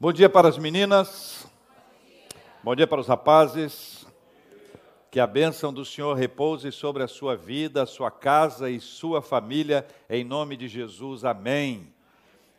[0.00, 1.44] Bom dia para as meninas.
[2.62, 4.06] Bom dia para os rapazes.
[5.10, 9.20] Que a bênção do Senhor repouse sobre a sua vida, a sua casa e sua
[9.20, 11.24] família, em nome de Jesus.
[11.24, 11.92] Amém.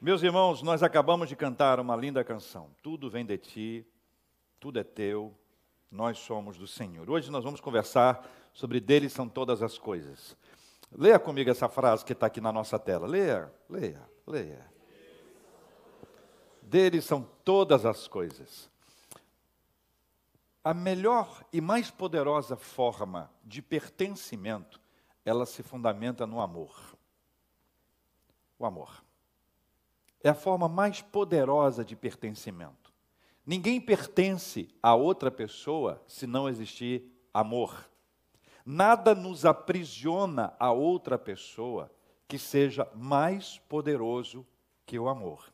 [0.02, 2.72] Meus irmãos, nós acabamos de cantar uma linda canção.
[2.84, 3.88] Tudo vem de ti,
[4.60, 5.34] tudo é teu,
[5.90, 7.10] nós somos do Senhor.
[7.10, 10.36] Hoje nós vamos conversar sobre dele são todas as coisas.
[10.92, 13.08] Leia comigo essa frase que está aqui na nossa tela.
[13.08, 14.69] Leia, leia, leia
[16.70, 18.70] dele são todas as coisas.
[20.64, 24.80] A melhor e mais poderosa forma de pertencimento,
[25.26, 26.96] ela se fundamenta no amor.
[28.60, 29.04] O amor.
[30.24, 32.94] É a forma mais poderosa de pertencimento.
[33.46, 37.90] Ninguém pertence a outra pessoa se não existir amor.
[38.64, 41.92] Nada nos aprisiona a outra pessoa
[42.28, 44.46] que seja mais poderoso
[44.86, 45.52] que o amor.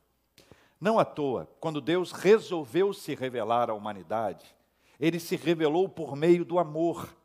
[0.80, 4.46] Não à toa, quando Deus resolveu se revelar à humanidade,
[5.00, 7.16] ele se revelou por meio do amor.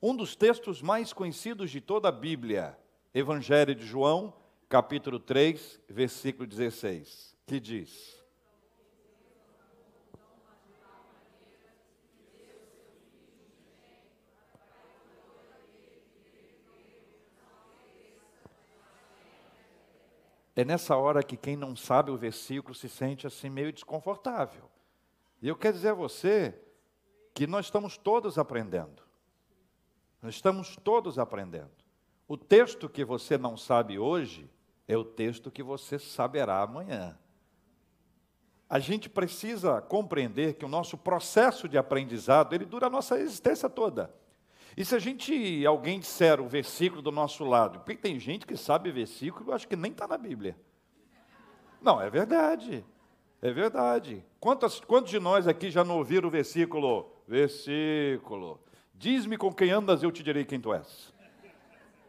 [0.00, 2.78] Um dos textos mais conhecidos de toda a Bíblia,
[3.14, 4.32] Evangelho de João,
[4.68, 8.21] capítulo 3, versículo 16, que diz:
[20.54, 24.70] É nessa hora que quem não sabe o versículo se sente assim meio desconfortável.
[25.40, 26.54] E eu quero dizer a você
[27.34, 29.02] que nós estamos todos aprendendo.
[30.20, 31.70] Nós estamos todos aprendendo.
[32.28, 34.48] O texto que você não sabe hoje
[34.86, 37.18] é o texto que você saberá amanhã.
[38.68, 43.68] A gente precisa compreender que o nosso processo de aprendizado, ele dura a nossa existência
[43.68, 44.14] toda.
[44.76, 48.56] E se a gente, alguém disser o versículo do nosso lado, porque tem gente que
[48.56, 50.56] sabe versículo, acho que nem está na Bíblia.
[51.80, 52.84] Não, é verdade.
[53.42, 54.24] É verdade.
[54.38, 57.12] Quantos, quantos de nós aqui já não ouviram o versículo?
[57.26, 58.60] Versículo.
[58.94, 61.12] Diz-me com quem andas, eu te direi quem tu és.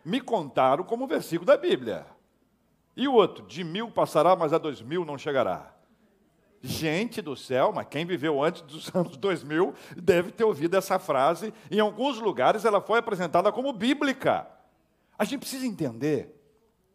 [0.06, 2.06] Me contaram como versículo da Bíblia.
[2.96, 5.73] E o outro, de mil passará, mas a dois mil não chegará.
[6.66, 11.54] Gente do céu, mas quem viveu antes dos anos 2000 deve ter ouvido essa frase.
[11.70, 14.48] Em alguns lugares ela foi apresentada como bíblica.
[15.20, 16.40] A gente precisa entender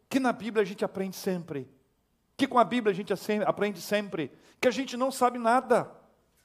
[0.09, 1.69] que na Bíblia a gente aprende sempre,
[2.35, 3.13] que com a Bíblia a gente
[3.47, 5.98] aprende sempre, que a gente não sabe nada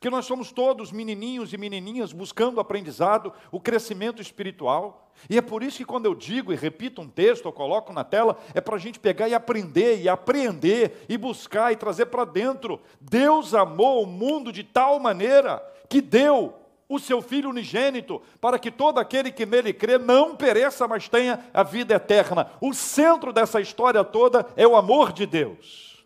[0.03, 5.09] que nós somos todos menininhos e menininhas buscando aprendizado, o crescimento espiritual.
[5.29, 8.03] E é por isso que quando eu digo e repito um texto, eu coloco na
[8.03, 12.25] tela, é para a gente pegar e aprender, e apreender, e buscar e trazer para
[12.25, 12.81] dentro.
[12.99, 16.53] Deus amou o mundo de tal maneira que deu
[16.89, 21.45] o seu Filho unigênito, para que todo aquele que nele crê não pereça, mas tenha
[21.53, 22.51] a vida eterna.
[22.59, 26.05] O centro dessa história toda é o amor de Deus.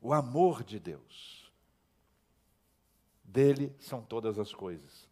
[0.00, 1.31] O amor de Deus
[3.32, 5.08] dele são todas as coisas.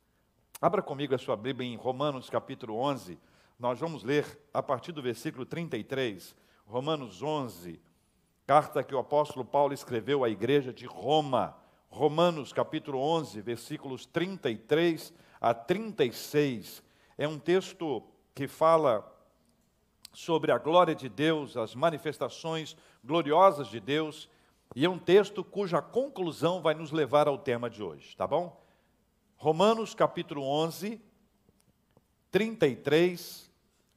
[0.61, 3.19] Abra comigo a sua Bíblia em Romanos capítulo 11,
[3.59, 6.37] nós vamos ler a partir do versículo 33,
[6.67, 7.81] Romanos 11,
[8.47, 11.57] carta que o apóstolo Paulo escreveu à igreja de Roma.
[11.89, 16.83] Romanos capítulo 11, versículos 33 a 36.
[17.17, 18.03] É um texto
[18.35, 19.11] que fala
[20.13, 24.29] sobre a glória de Deus, as manifestações gloriosas de Deus
[24.75, 28.65] e é um texto cuja conclusão vai nos levar ao tema de hoje, tá bom?
[29.37, 31.01] Romanos capítulo 11,
[32.31, 33.51] 33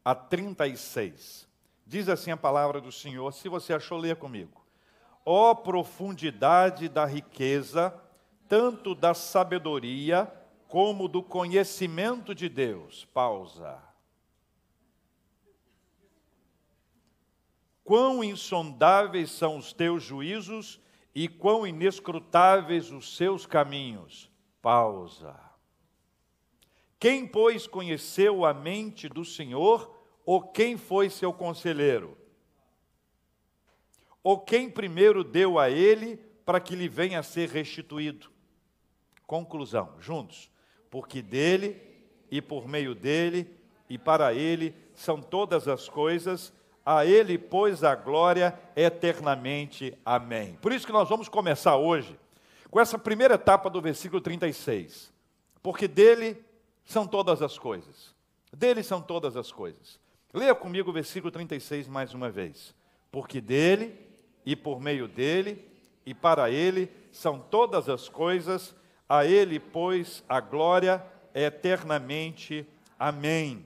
[0.03, 1.47] a 36.
[1.85, 4.65] Diz assim a palavra do Senhor, se você achou, leia comigo.
[5.25, 7.93] Ó oh, profundidade da riqueza,
[8.47, 10.31] tanto da sabedoria
[10.67, 13.05] como do conhecimento de Deus.
[13.13, 13.92] Pausa.
[17.83, 20.79] Quão insondáveis são os teus juízos
[21.13, 24.31] e quão inescrutáveis os seus caminhos.
[24.61, 25.39] Pausa.
[26.97, 29.93] Quem, pois, conheceu a mente do Senhor,
[30.25, 32.17] ou quem foi seu conselheiro?
[34.23, 36.15] Ou quem primeiro deu a ele
[36.45, 38.31] para que lhe venha a ser restituído?
[39.27, 40.49] Conclusão, juntos.
[40.89, 41.81] Porque dele
[42.31, 43.53] e por meio dele
[43.89, 46.53] e para ele são todas as coisas
[46.85, 49.97] a Ele, pois, a glória eternamente.
[50.05, 50.57] Amém.
[50.61, 52.19] Por isso que nós vamos começar hoje
[52.69, 55.11] com essa primeira etapa do versículo 36.
[55.61, 56.43] Porque dele
[56.83, 58.13] são todas as coisas.
[58.51, 59.99] Dele são todas as coisas.
[60.33, 62.75] Leia comigo o versículo 36 mais uma vez.
[63.11, 63.95] Porque dele
[64.45, 65.71] e por meio dele
[66.05, 68.75] e para ele são todas as coisas,
[69.07, 71.03] a ele, pois, a glória
[71.33, 72.67] eternamente.
[72.99, 73.65] Amém.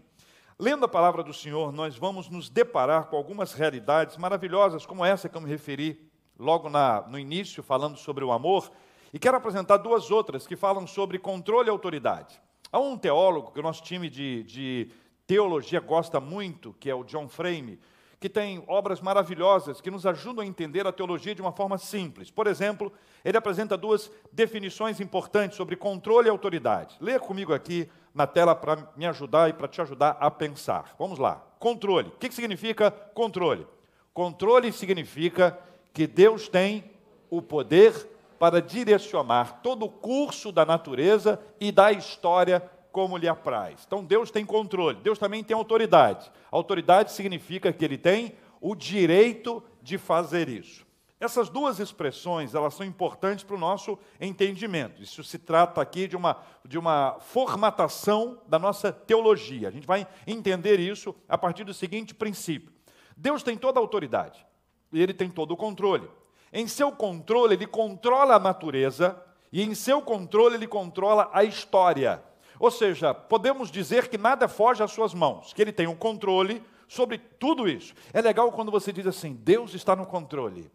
[0.59, 5.29] Lendo a palavra do Senhor, nós vamos nos deparar com algumas realidades maravilhosas, como essa
[5.29, 6.09] que eu me referi
[6.39, 8.71] logo na, no início, falando sobre o amor,
[9.13, 12.41] E quero apresentar duas outras que falam sobre controle e autoridade.
[12.71, 14.91] Há um teólogo que o nosso time de, de
[15.25, 17.79] teologia gosta muito, que é o John Frame,
[18.19, 22.31] que tem obras maravilhosas que nos ajudam a entender a teologia de uma forma simples.
[22.31, 22.91] Por exemplo,
[23.23, 26.97] ele apresenta duas definições importantes sobre controle e autoridade.
[26.99, 30.95] Leia comigo aqui na tela para me ajudar e para te ajudar a pensar.
[30.97, 31.43] Vamos lá.
[31.59, 32.07] Controle.
[32.07, 33.67] O que significa controle?
[34.11, 35.55] Controle significa
[35.93, 36.83] que Deus tem
[37.29, 37.93] o poder
[38.39, 42.59] para direcionar todo o curso da natureza e da história
[42.91, 43.83] como lhe apraz.
[43.85, 46.31] Então Deus tem controle, Deus também tem autoridade.
[46.49, 50.86] Autoridade significa que ele tem o direito de fazer isso.
[51.19, 55.01] Essas duas expressões, elas são importantes para o nosso entendimento.
[55.01, 59.67] Isso se trata aqui de uma, de uma formatação da nossa teologia.
[59.67, 62.71] A gente vai entender isso a partir do seguinte princípio.
[63.15, 64.45] Deus tem toda a autoridade
[64.93, 66.07] e ele tem todo o controle.
[66.53, 69.19] Em seu controle, ele controla a natureza
[69.51, 72.23] e em seu controle, ele controla a história.
[72.59, 76.63] Ou seja, podemos dizer que nada foge às suas mãos, que ele tem um controle
[76.87, 77.93] sobre tudo isso.
[78.13, 80.71] É legal quando você diz assim: Deus está no controle.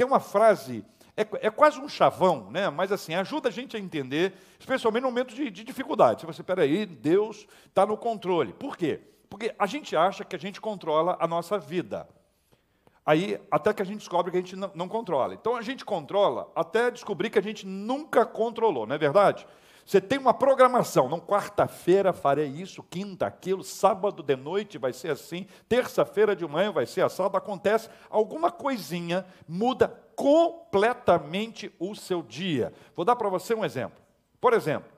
[0.00, 0.82] Que é uma frase,
[1.14, 2.70] é, é quase um chavão, né?
[2.70, 6.24] mas assim, ajuda a gente a entender, especialmente no momento de, de dificuldade.
[6.24, 8.54] Você, peraí, Deus está no controle.
[8.54, 8.98] Por quê?
[9.28, 12.08] Porque a gente acha que a gente controla a nossa vida.
[13.04, 15.34] Aí, até que a gente descobre que a gente não, não controla.
[15.34, 19.46] Então, a gente controla até descobrir que a gente nunca controlou, não é verdade?
[19.90, 25.10] Você tem uma programação, não quarta-feira farei isso, quinta aquilo, sábado de noite vai ser
[25.10, 32.72] assim, terça-feira de manhã vai ser assado, acontece alguma coisinha muda completamente o seu dia.
[32.94, 34.00] Vou dar para você um exemplo.
[34.40, 34.88] Por exemplo,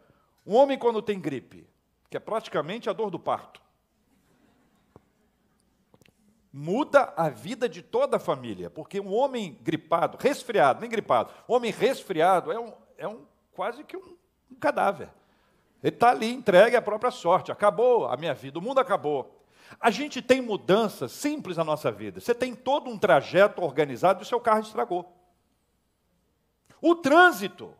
[0.46, 1.66] um homem quando tem gripe,
[2.10, 3.62] que é praticamente a dor do parto,
[6.52, 11.72] muda a vida de toda a família, porque um homem gripado, resfriado, nem gripado, homem
[11.72, 13.24] resfriado é um, é um
[13.54, 14.20] quase que um
[14.52, 15.08] um cadáver.
[15.82, 17.50] Ele está ali entregue à própria sorte.
[17.50, 19.42] Acabou a minha vida, o mundo acabou.
[19.80, 22.20] A gente tem mudanças simples na nossa vida.
[22.20, 25.12] Você tem todo um trajeto organizado e o seu carro estragou.
[26.80, 27.74] O trânsito.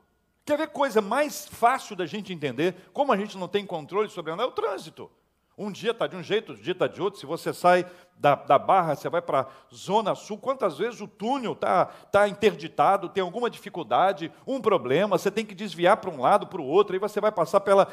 [0.44, 2.74] Quer ver coisa mais fácil da gente entender?
[2.92, 4.42] Como a gente não tem controle sobre ela?
[4.42, 5.10] É o trânsito.
[5.56, 7.20] Um dia está de um jeito, outro dia está de outro.
[7.20, 7.86] Se você sai
[8.22, 12.28] da, da Barra, você vai para a Zona Sul, quantas vezes o túnel está tá
[12.28, 16.64] interditado, tem alguma dificuldade, um problema, você tem que desviar para um lado, para o
[16.64, 17.88] outro, aí você vai passar pela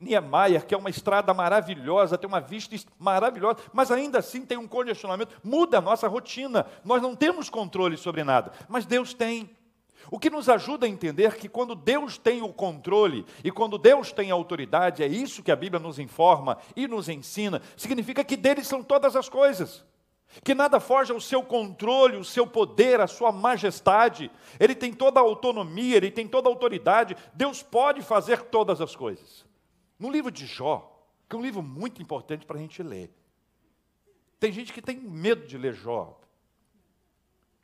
[0.00, 4.66] Niemeyer, que é uma estrada maravilhosa, tem uma vista maravilhosa, mas ainda assim tem um
[4.66, 6.66] congestionamento, muda a nossa rotina.
[6.84, 9.48] Nós não temos controle sobre nada, mas Deus tem.
[10.10, 14.12] O que nos ajuda a entender que quando Deus tem o controle e quando Deus
[14.12, 18.36] tem a autoridade, é isso que a Bíblia nos informa e nos ensina, significa que
[18.36, 19.84] dele são todas as coisas.
[20.44, 24.30] Que nada foge ao seu controle, o seu poder, a sua majestade.
[24.60, 27.16] Ele tem toda a autonomia, ele tem toda a autoridade.
[27.34, 29.46] Deus pode fazer todas as coisas.
[29.98, 30.94] No livro de Jó,
[31.28, 33.10] que é um livro muito importante para a gente ler.
[34.38, 36.18] Tem gente que tem medo de ler Jó,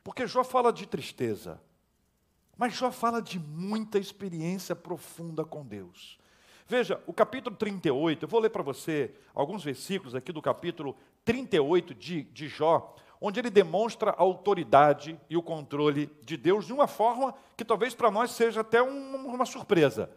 [0.03, 1.61] porque Jó fala de tristeza,
[2.57, 6.17] mas Jó fala de muita experiência profunda com Deus.
[6.67, 11.93] Veja, o capítulo 38, eu vou ler para você alguns versículos aqui do capítulo 38
[11.93, 16.87] de, de Jó, onde ele demonstra a autoridade e o controle de Deus de uma
[16.87, 20.09] forma que talvez para nós seja até um, uma surpresa.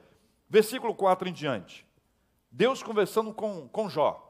[0.48, 1.86] Versículo 4 em diante.
[2.50, 4.24] Deus conversando com, com Jó.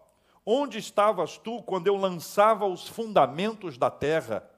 [0.44, 4.48] Onde estavas tu quando eu lançava os fundamentos da terra?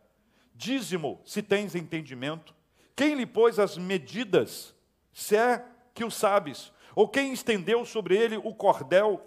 [0.55, 2.55] Dízimo, se tens entendimento.
[3.01, 4.75] Quem lhe pôs as medidas,
[5.11, 5.65] se é
[5.95, 6.71] que o sabes?
[6.95, 9.23] Ou quem estendeu sobre ele o cordel,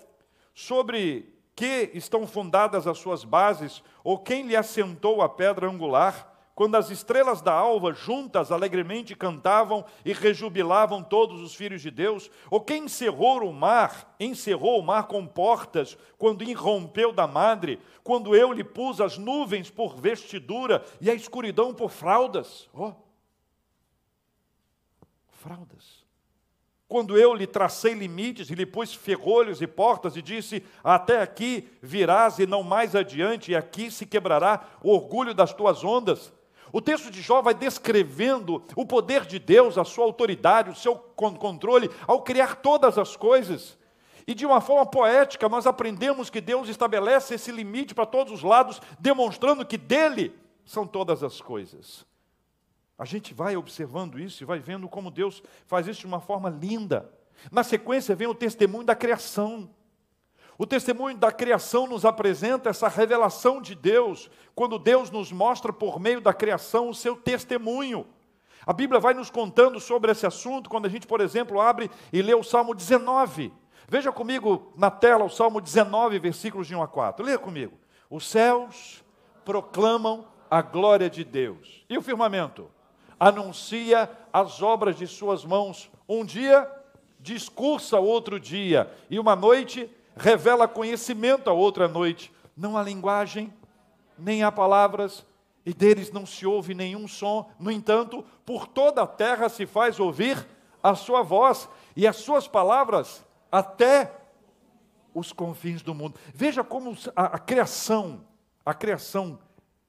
[0.54, 3.82] sobre que estão fundadas as suas bases?
[4.04, 6.32] Ou quem lhe assentou a pedra angular?
[6.54, 12.30] Quando as estrelas da alva juntas alegremente cantavam e rejubilavam todos os filhos de Deus?
[12.52, 18.36] Ou quem encerrou o mar, encerrou o mar com portas, quando irrompeu da madre, quando
[18.36, 22.70] eu lhe pus as nuvens por vestidura e a escuridão por fraldas?
[22.72, 22.94] Oh,
[25.44, 26.04] fraldas.
[26.88, 31.70] Quando eu lhe tracei limites e lhe pus ferrolhos e portas e disse: Até aqui
[31.82, 36.32] virás e não mais adiante, e aqui se quebrará o orgulho das tuas ondas.
[36.72, 40.96] O texto de Jó vai descrevendo o poder de Deus, a sua autoridade, o seu
[40.96, 43.78] controle ao criar todas as coisas.
[44.26, 48.42] E de uma forma poética, nós aprendemos que Deus estabelece esse limite para todos os
[48.42, 50.34] lados, demonstrando que dele
[50.66, 52.06] são todas as coisas.
[52.98, 56.50] A gente vai observando isso e vai vendo como Deus faz isso de uma forma
[56.50, 57.10] linda.
[57.52, 59.70] Na sequência vem o testemunho da criação.
[60.58, 66.00] O testemunho da criação nos apresenta essa revelação de Deus, quando Deus nos mostra por
[66.00, 68.06] meio da criação o seu testemunho.
[68.66, 72.22] A Bíblia vai nos contando sobre esse assunto quando a gente, por exemplo, abre e
[72.22, 73.52] lê o Salmo 19.
[73.88, 77.26] Veja comigo na tela o Salmo 19, versículos de 1 a 4.
[77.26, 77.78] Leia comigo.
[78.10, 79.04] Os céus
[79.44, 81.84] proclamam a glória de Deus.
[81.90, 82.70] E o firmamento?
[83.20, 85.90] Anuncia as obras de suas mãos.
[86.08, 86.70] Um dia
[87.20, 92.32] discursa outro dia, e uma noite revela conhecimento a outra noite.
[92.56, 93.54] Não há linguagem,
[94.18, 95.26] nem há palavras,
[95.66, 97.50] e deles não se ouve nenhum som.
[97.58, 100.46] No entanto, por toda a terra se faz ouvir
[100.82, 104.12] a sua voz, e as suas palavras até
[105.14, 106.20] os confins do mundo.
[106.34, 108.26] Veja como a, a criação,
[108.66, 109.40] a criação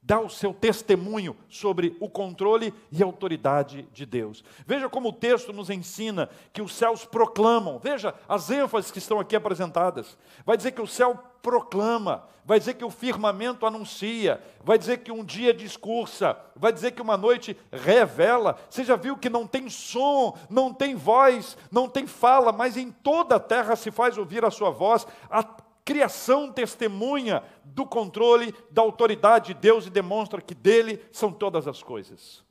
[0.05, 4.45] dá o seu testemunho sobre o controle e autoridade de Deus.
[4.67, 7.79] Veja como o texto nos ensina que os céus proclamam.
[7.79, 10.19] Veja as ênfases que estão aqui apresentadas.
[10.45, 15.13] Vai dizer que o céu proclama, vai dizer que o firmamento anuncia, vai dizer que
[15.13, 18.59] um dia discursa, vai dizer que uma noite revela.
[18.69, 22.91] Você já viu que não tem som, não tem voz, não tem fala, mas em
[22.91, 25.07] toda a terra se faz ouvir a sua voz.
[25.31, 25.43] A
[25.85, 31.83] criação testemunha do controle, da autoridade de Deus e demonstra que dele são todas as
[31.83, 32.43] coisas.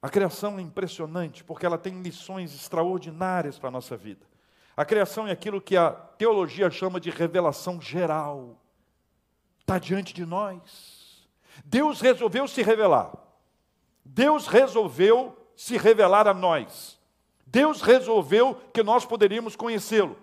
[0.00, 4.26] A criação é impressionante porque ela tem lições extraordinárias para a nossa vida.
[4.76, 8.58] A criação é aquilo que a teologia chama de revelação geral.
[9.60, 11.28] Está diante de nós.
[11.64, 13.12] Deus resolveu se revelar.
[14.04, 16.98] Deus resolveu se revelar a nós.
[17.46, 20.16] Deus resolveu que nós poderíamos conhecê-lo.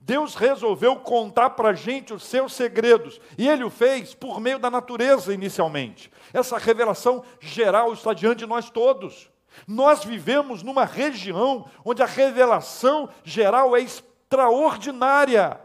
[0.00, 4.58] Deus resolveu contar para a gente os seus segredos, e Ele o fez por meio
[4.58, 6.10] da natureza inicialmente.
[6.32, 9.30] Essa revelação geral está diante de nós todos.
[9.66, 15.60] Nós vivemos numa região onde a revelação geral é extraordinária.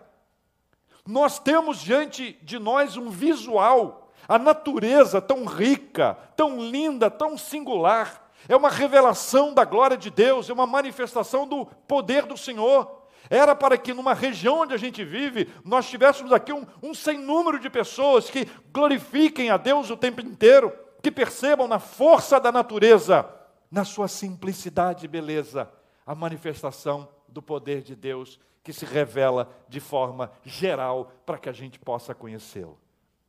[1.06, 8.30] Nós temos diante de nós um visual, a natureza tão rica, tão linda, tão singular.
[8.48, 13.03] É uma revelação da glória de Deus, é uma manifestação do poder do Senhor.
[13.30, 17.18] Era para que numa região onde a gente vive, nós tivéssemos aqui um, um sem
[17.18, 22.52] número de pessoas que glorifiquem a Deus o tempo inteiro, que percebam na força da
[22.52, 23.30] natureza,
[23.72, 25.72] na sua simplicidade e beleza,
[26.06, 31.54] a manifestação do poder de Deus que se revela de forma geral para que a
[31.54, 32.80] gente possa conhecê-lo.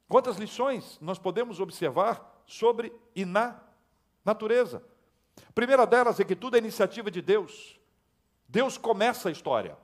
[0.09, 3.61] Quantas lições nós podemos observar sobre e na
[4.25, 4.83] natureza?
[5.55, 7.81] Primeira delas é que tudo é iniciativa de Deus.
[8.49, 9.77] Deus começa a história.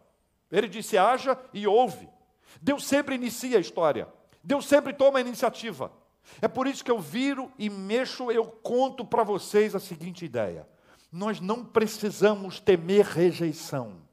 [0.50, 2.08] Ele disse: haja e ouve.
[2.60, 4.08] Deus sempre inicia a história.
[4.42, 5.92] Deus sempre toma a iniciativa.
[6.40, 10.68] É por isso que eu viro e mexo, eu conto para vocês a seguinte ideia:
[11.10, 14.08] nós não precisamos temer rejeição.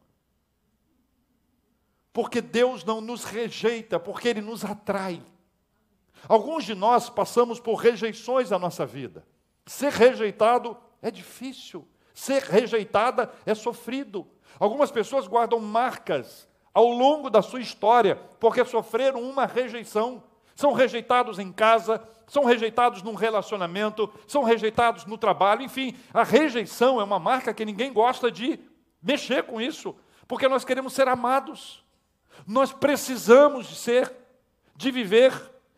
[2.11, 5.21] Porque Deus não nos rejeita, porque Ele nos atrai.
[6.27, 9.25] Alguns de nós passamos por rejeições na nossa vida.
[9.65, 14.27] Ser rejeitado é difícil, ser rejeitada é sofrido.
[14.59, 20.23] Algumas pessoas guardam marcas ao longo da sua história porque sofreram uma rejeição.
[20.55, 26.99] São rejeitados em casa, são rejeitados num relacionamento, são rejeitados no trabalho, enfim, a rejeição
[26.99, 28.59] é uma marca que ninguém gosta de
[29.01, 29.95] mexer com isso,
[30.27, 31.83] porque nós queremos ser amados.
[32.45, 34.11] Nós precisamos de ser,
[34.75, 35.33] de viver,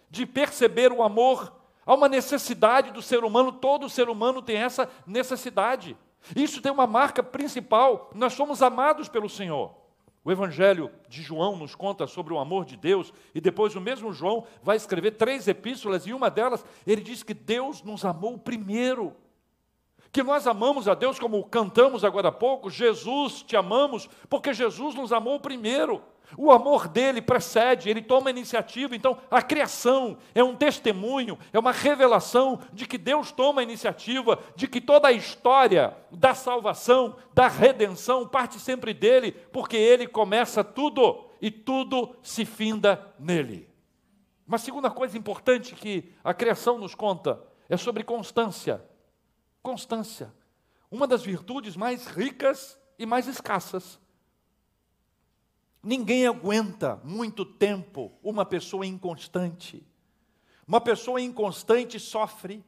[0.09, 1.53] de perceber o amor.
[1.85, 5.95] Há uma necessidade do ser humano, todo ser humano tem essa necessidade.
[6.35, 9.73] Isso tem uma marca principal: nós somos amados pelo Senhor.
[10.23, 14.11] O Evangelho de João nos conta sobre o amor de Deus, e depois o mesmo
[14.11, 19.15] João vai escrever três epístolas, e uma delas ele diz que Deus nos amou primeiro.
[20.11, 24.95] Que nós amamos a Deus, como cantamos agora há pouco, Jesus te amamos, porque Jesus
[24.95, 26.01] nos amou primeiro.
[26.37, 28.95] O amor dele precede, ele toma a iniciativa.
[28.95, 34.39] Então, a criação é um testemunho, é uma revelação de que Deus toma a iniciativa,
[34.55, 40.63] de que toda a história da salvação, da redenção, parte sempre dele, porque ele começa
[40.63, 43.69] tudo e tudo se finda nele.
[44.47, 48.83] Uma segunda coisa importante que a criação nos conta é sobre constância.
[49.61, 50.33] Constância.
[50.89, 53.99] Uma das virtudes mais ricas e mais escassas.
[55.81, 59.85] Ninguém aguenta muito tempo uma pessoa inconstante.
[60.67, 62.63] Uma pessoa inconstante sofre.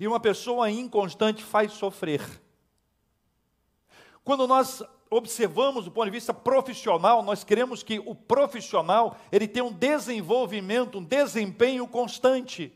[0.00, 2.22] E uma pessoa inconstante faz sofrer.
[4.24, 9.64] Quando nós observamos do ponto de vista profissional, nós queremos que o profissional ele tenha
[9.64, 12.72] um desenvolvimento, um desempenho constante.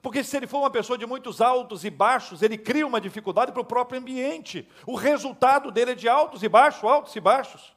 [0.00, 3.52] Porque se ele for uma pessoa de muitos altos e baixos, ele cria uma dificuldade
[3.52, 4.68] para o próprio ambiente.
[4.86, 7.74] O resultado dele é de altos e baixos, altos e baixos.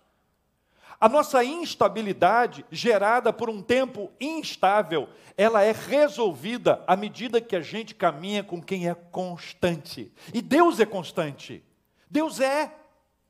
[1.06, 5.08] A nossa instabilidade, gerada por um tempo instável,
[5.38, 10.12] ela é resolvida à medida que a gente caminha com quem é constante.
[10.34, 11.64] E Deus é constante.
[12.10, 12.74] Deus é.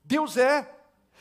[0.05, 0.73] Deus é.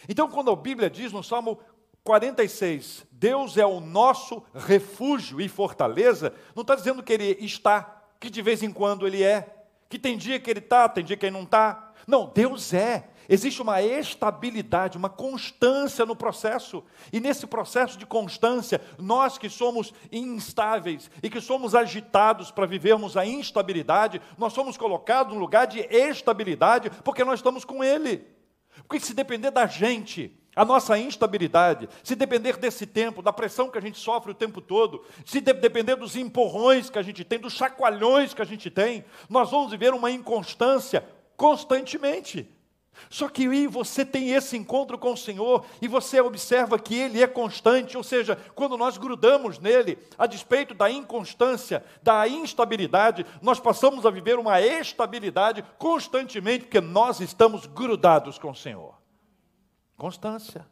[0.09, 1.59] Então, quando a Bíblia diz no Salmo
[2.05, 8.31] 46, Deus é o nosso refúgio e fortaleza, não está dizendo que Ele está, que
[8.31, 9.57] de vez em quando Ele é,
[9.89, 11.93] que tem dia que Ele está, tem dia que Ele não está.
[12.07, 13.09] Não, Deus é.
[13.29, 16.85] Existe uma estabilidade, uma constância no processo.
[17.13, 23.17] E nesse processo de constância, nós que somos instáveis e que somos agitados para vivermos
[23.17, 28.27] a instabilidade, nós somos colocados no lugar de estabilidade porque nós estamos com Ele.
[28.87, 33.79] Porque se depender da gente, a nossa instabilidade, se depender desse tempo, da pressão que
[33.79, 37.39] a gente sofre o tempo todo, se de depender dos empurrões que a gente tem,
[37.39, 41.05] dos chacoalhões que a gente tem, nós vamos viver uma inconstância
[41.37, 42.49] constantemente.
[43.11, 47.23] Só que aí você tem esse encontro com o Senhor e você observa que Ele
[47.23, 53.61] é constante, ou seja, quando nós grudamos nele, a despeito da inconstância, da instabilidade, nós
[53.61, 58.95] passamos a viver uma estabilidade constantemente, porque nós estamos grudados com o Senhor.
[59.97, 60.67] Constância.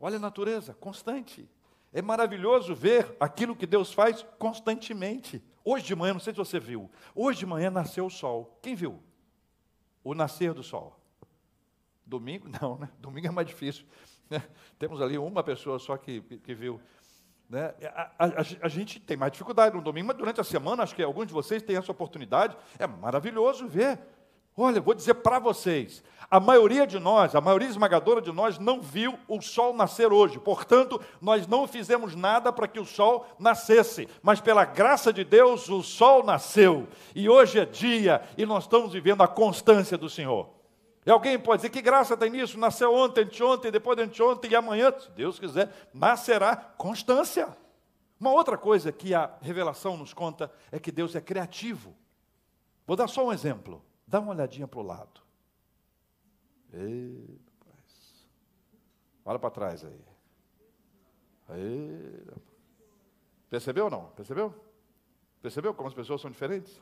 [0.00, 1.48] Olha a natureza, constante.
[1.92, 5.42] É maravilhoso ver aquilo que Deus faz constantemente.
[5.64, 8.58] Hoje de manhã, não sei se você viu, hoje de manhã nasceu o sol.
[8.60, 9.00] Quem viu?
[10.02, 11.00] O nascer do sol.
[12.06, 12.88] Domingo, não, né?
[12.98, 13.84] Domingo é mais difícil.
[14.30, 14.42] Né?
[14.78, 16.80] Temos ali uma pessoa só que, que viu.
[17.48, 17.74] Né?
[18.18, 18.28] A, a,
[18.62, 21.32] a, gente tem mais dificuldade no domingo, mas durante a semana, acho que alguns de
[21.32, 22.56] vocês têm essa oportunidade.
[22.78, 23.98] É maravilhoso ver.
[24.56, 28.80] Olha, vou dizer para vocês: a maioria de nós, a maioria esmagadora de nós, não
[28.80, 30.38] viu o sol nascer hoje.
[30.38, 34.08] Portanto, nós não fizemos nada para que o sol nascesse.
[34.22, 36.86] Mas pela graça de Deus, o sol nasceu.
[37.14, 40.53] E hoje é dia e nós estamos vivendo a constância do Senhor.
[41.06, 42.58] E alguém pode dizer que graça tem nisso?
[42.58, 47.54] Nasceu ontem, anteontem, depois de anteontem e amanhã, se Deus quiser, nascerá constância.
[48.18, 51.94] Uma outra coisa que a revelação nos conta é que Deus é criativo.
[52.86, 53.84] Vou dar só um exemplo.
[54.06, 55.20] Dá uma olhadinha para o lado.
[56.72, 57.38] Ei,
[59.24, 60.04] Olha para trás aí.
[63.48, 64.10] Percebeu ou não?
[64.10, 64.54] Percebeu?
[65.40, 66.80] Percebeu como as pessoas são diferentes?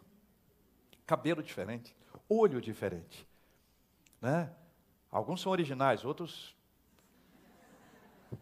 [1.06, 1.96] Cabelo diferente,
[2.28, 3.28] olho diferente.
[4.22, 4.48] Né?
[5.11, 6.54] Alguns são originais, outros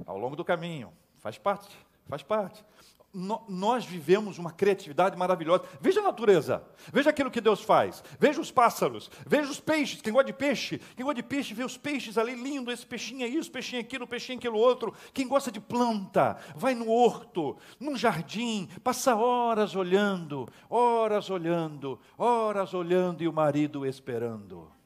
[0.07, 0.93] ao longo do caminho.
[1.19, 2.65] Faz parte, faz parte.
[3.13, 5.65] No, nós vivemos uma criatividade maravilhosa.
[5.81, 6.63] Veja a natureza,
[6.93, 10.01] veja aquilo que Deus faz, veja os pássaros, veja os peixes.
[10.01, 13.25] Quem gosta de peixe, quem gosta de peixe, vê os peixes ali lindo, esse peixinho
[13.25, 14.95] aí, esse peixinho aquilo, peixinho aquilo outro.
[15.13, 22.75] Quem gosta de planta, vai no horto, num jardim, passa horas olhando, horas olhando, horas
[22.75, 24.80] olhando e o marido esperando.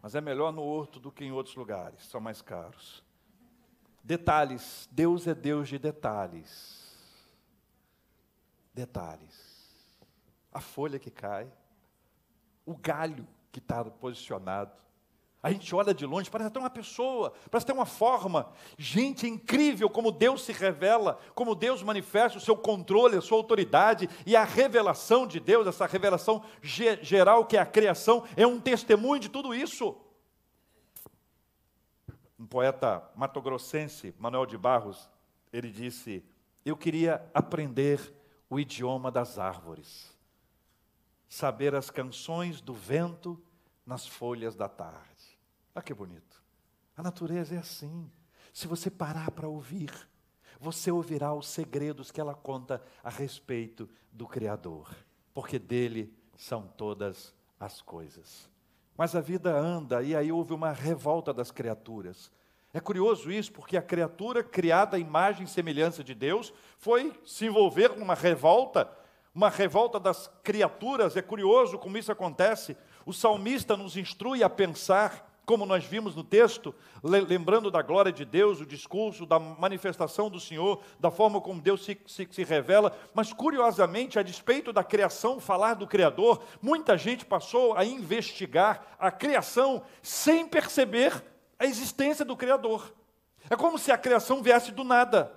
[0.00, 3.02] Mas é melhor no horto do que em outros lugares, são mais caros.
[4.02, 6.86] Detalhes, Deus é Deus de detalhes.
[8.72, 9.58] Detalhes.
[10.52, 11.50] A folha que cai,
[12.64, 14.72] o galho que está posicionado,
[15.40, 18.52] a gente olha de longe, parece até uma pessoa, parece ter uma forma.
[18.76, 23.38] Gente, é incrível como Deus se revela, como Deus manifesta o seu controle, a sua
[23.38, 28.60] autoridade e a revelação de Deus, essa revelação geral que é a criação, é um
[28.60, 29.96] testemunho de tudo isso.
[32.38, 35.08] Um poeta matogrossense, Manuel de Barros,
[35.52, 36.24] ele disse:
[36.64, 38.12] Eu queria aprender
[38.50, 40.16] o idioma das árvores,
[41.28, 43.40] saber as canções do vento
[43.86, 45.17] nas folhas da tarde.
[45.78, 46.42] Olha que bonito.
[46.96, 48.10] A natureza é assim.
[48.52, 49.92] Se você parar para ouvir,
[50.58, 54.92] você ouvirá os segredos que ela conta a respeito do Criador,
[55.32, 58.50] porque dele são todas as coisas.
[58.96, 62.28] Mas a vida anda e aí houve uma revolta das criaturas.
[62.74, 67.46] É curioso isso, porque a criatura criada à imagem e semelhança de Deus foi se
[67.46, 68.90] envolver numa revolta,
[69.32, 71.16] uma revolta das criaturas.
[71.16, 72.76] É curioso como isso acontece.
[73.06, 78.22] O salmista nos instrui a pensar como nós vimos no texto, lembrando da glória de
[78.22, 82.94] Deus, o discurso, da manifestação do Senhor, da forma como Deus se, se, se, revela,
[83.14, 89.10] mas curiosamente, a despeito da criação, falar do Criador, muita gente passou a investigar a
[89.10, 91.24] criação sem perceber
[91.58, 92.94] a existência do Criador.
[93.48, 95.32] É como se a criação viesse do nada.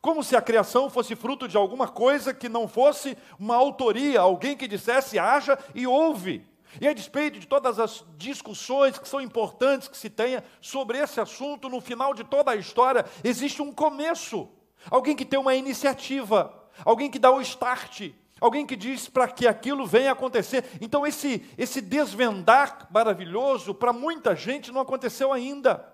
[0.00, 4.56] Como se a criação fosse fruto de alguma coisa que não fosse uma autoria, alguém
[4.56, 6.51] que dissesse haja e ouve.
[6.80, 11.20] E a despeito de todas as discussões que são importantes que se tenha sobre esse
[11.20, 14.48] assunto, no final de toda a história, existe um começo.
[14.90, 16.52] Alguém que tem uma iniciativa,
[16.84, 20.64] alguém que dá o start, alguém que diz para que aquilo venha acontecer.
[20.80, 25.86] Então, esse, esse desvendar maravilhoso, para muita gente, não aconteceu ainda.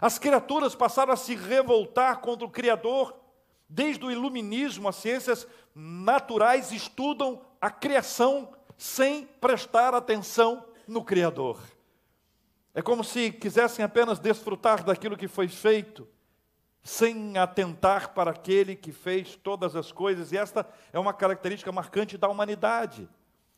[0.00, 3.16] As criaturas passaram a se revoltar contra o Criador.
[3.68, 11.60] Desde o iluminismo, as ciências naturais estudam a criação sem prestar atenção no Criador.
[12.74, 16.06] É como se quisessem apenas desfrutar daquilo que foi feito,
[16.82, 22.18] sem atentar para aquele que fez todas as coisas, e esta é uma característica marcante
[22.18, 23.08] da humanidade.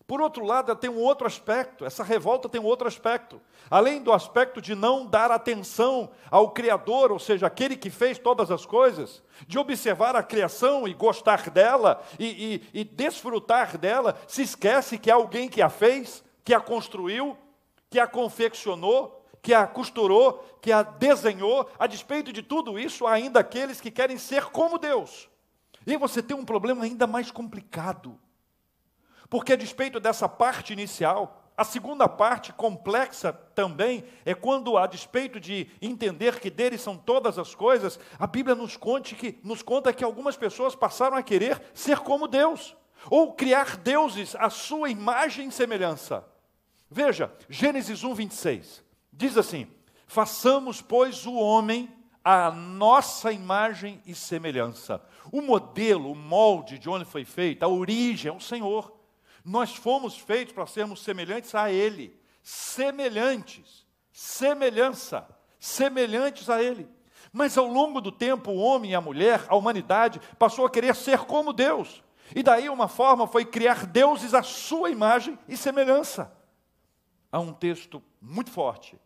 [0.08, 3.38] Por outro lado, tem um outro aspecto, essa revolta tem um outro aspecto.
[3.70, 8.50] Além do aspecto de não dar atenção ao Criador, ou seja, aquele que fez todas
[8.50, 14.40] as coisas, de observar a criação e gostar dela e, e, e desfrutar dela, se
[14.40, 17.36] esquece que há alguém que a fez, que a construiu,
[17.90, 23.12] que a confeccionou, que a costurou, que a desenhou, a despeito de tudo isso, há
[23.12, 25.28] ainda aqueles que querem ser como Deus.
[25.86, 28.18] E você tem um problema ainda mais complicado
[29.30, 35.40] porque, a despeito dessa parte inicial, a segunda parte, complexa também, é quando, a despeito
[35.40, 39.92] de entender que dele são todas as coisas, a Bíblia nos, conte que, nos conta
[39.92, 42.76] que algumas pessoas passaram a querer ser como Deus,
[43.10, 46.24] ou criar deuses à sua imagem e semelhança.
[46.90, 49.66] Veja, Gênesis 1, 26, diz assim:
[50.06, 51.92] Façamos, pois, o homem
[52.24, 55.02] à nossa imagem e semelhança.
[55.32, 58.97] O modelo, o molde de onde foi feito, a origem é o Senhor.
[59.48, 65.26] Nós fomos feitos para sermos semelhantes a Ele, semelhantes, semelhança,
[65.58, 66.86] semelhantes a Ele.
[67.32, 70.94] Mas ao longo do tempo, o homem e a mulher, a humanidade, passou a querer
[70.94, 72.04] ser como Deus.
[72.36, 76.30] E daí uma forma foi criar deuses à sua imagem e semelhança.
[77.32, 79.00] Há um texto muito forte,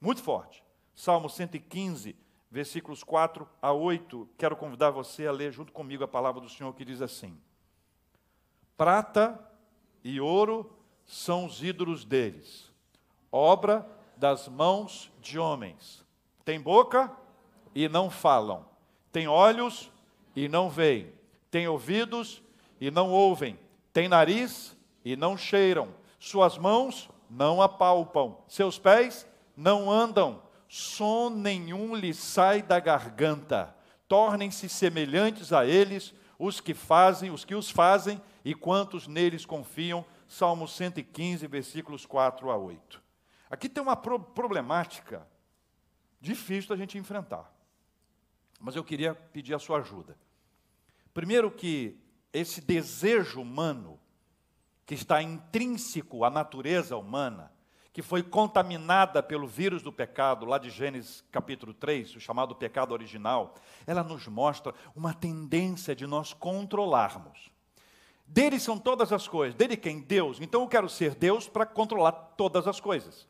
[0.00, 0.64] muito forte.
[0.92, 2.16] Salmo 115,
[2.50, 4.28] versículos 4 a 8.
[4.36, 7.40] Quero convidar você a ler junto comigo a palavra do Senhor que diz assim:
[8.76, 9.51] Prata
[10.04, 10.70] e ouro
[11.06, 12.70] são os ídolos deles,
[13.30, 13.86] obra
[14.16, 16.04] das mãos de homens.
[16.44, 17.10] Tem boca
[17.74, 18.64] e não falam,
[19.10, 19.90] tem olhos
[20.34, 21.12] e não veem,
[21.50, 22.42] tem ouvidos
[22.80, 23.58] e não ouvem,
[23.92, 25.88] tem nariz e não cheiram,
[26.18, 33.74] suas mãos não apalpam, seus pés não andam, som nenhum lhe sai da garganta.
[34.08, 40.04] Tornem-se semelhantes a eles os que fazem, os que os fazem e quantos neles confiam.
[40.28, 43.02] Salmo 115, versículos 4 a 8.
[43.50, 45.26] Aqui tem uma pro problemática
[46.20, 47.52] difícil da gente enfrentar.
[48.58, 50.16] Mas eu queria pedir a sua ajuda.
[51.12, 51.98] Primeiro que
[52.32, 54.00] esse desejo humano
[54.86, 57.52] que está intrínseco à natureza humana,
[57.92, 62.92] que foi contaminada pelo vírus do pecado, lá de Gênesis capítulo 3, o chamado pecado
[62.92, 63.54] original,
[63.86, 67.51] ela nos mostra uma tendência de nós controlarmos.
[68.32, 69.54] Dele são todas as coisas.
[69.54, 70.00] Dele quem?
[70.00, 70.40] Deus.
[70.40, 73.28] Então eu quero ser Deus para controlar todas as coisas.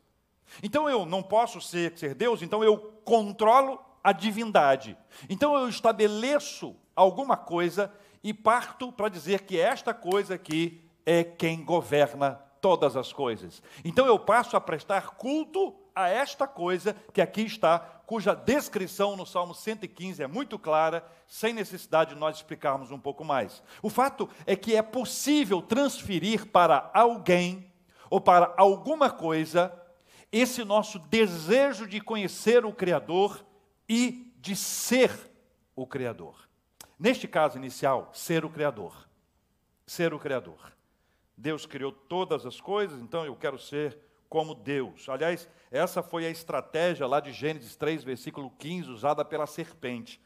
[0.62, 4.96] Então eu não posso ser, ser Deus, então eu controlo a divindade.
[5.28, 11.64] Então eu estabeleço alguma coisa e parto para dizer que esta coisa aqui é quem
[11.64, 13.60] governa todas as coisas.
[13.84, 19.26] Então eu passo a prestar culto a esta coisa que aqui está, cuja descrição no
[19.26, 23.62] Salmo 115 é muito clara, sem necessidade de nós explicarmos um pouco mais.
[23.82, 27.72] O fato é que é possível transferir para alguém
[28.10, 29.72] ou para alguma coisa
[30.30, 33.44] esse nosso desejo de conhecer o Criador
[33.88, 35.10] e de ser
[35.76, 36.48] o Criador.
[36.98, 39.08] Neste caso inicial, ser o Criador.
[39.86, 40.72] Ser o Criador.
[41.36, 43.98] Deus criou todas as coisas, então eu quero ser
[44.32, 45.10] como Deus.
[45.10, 50.18] Aliás, essa foi a estratégia lá de Gênesis 3, versículo 15, usada pela serpente.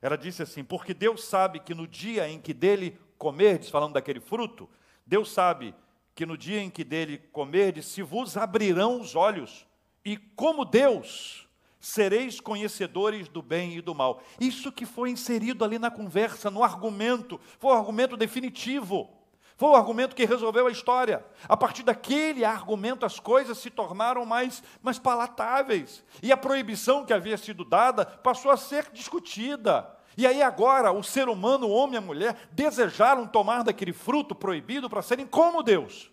[0.00, 4.18] Ela disse assim: Porque Deus sabe que no dia em que dele comerdes, falando daquele
[4.18, 4.68] fruto,
[5.06, 5.76] Deus sabe
[6.12, 9.64] que no dia em que dele comerdes, se vos abrirão os olhos,
[10.04, 11.48] e como Deus,
[11.78, 14.20] sereis conhecedores do bem e do mal.
[14.40, 19.21] Isso que foi inserido ali na conversa, no argumento, foi o argumento definitivo.
[19.62, 21.24] Foi o argumento que resolveu a história.
[21.48, 26.04] A partir daquele argumento, as coisas se tornaram mais, mais palatáveis.
[26.20, 29.88] E a proibição que havia sido dada passou a ser discutida.
[30.16, 34.34] E aí agora o ser humano, o homem e a mulher, desejaram tomar daquele fruto
[34.34, 36.10] proibido para serem como Deus.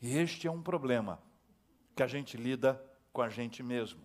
[0.00, 1.20] E este é um problema
[1.94, 4.00] que a gente lida com a gente mesmo,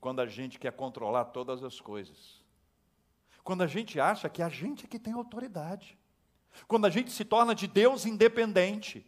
[0.00, 2.40] quando a gente quer controlar todas as coisas.
[3.42, 5.98] Quando a gente acha que a gente é que tem autoridade.
[6.66, 9.06] Quando a gente se torna de Deus independente.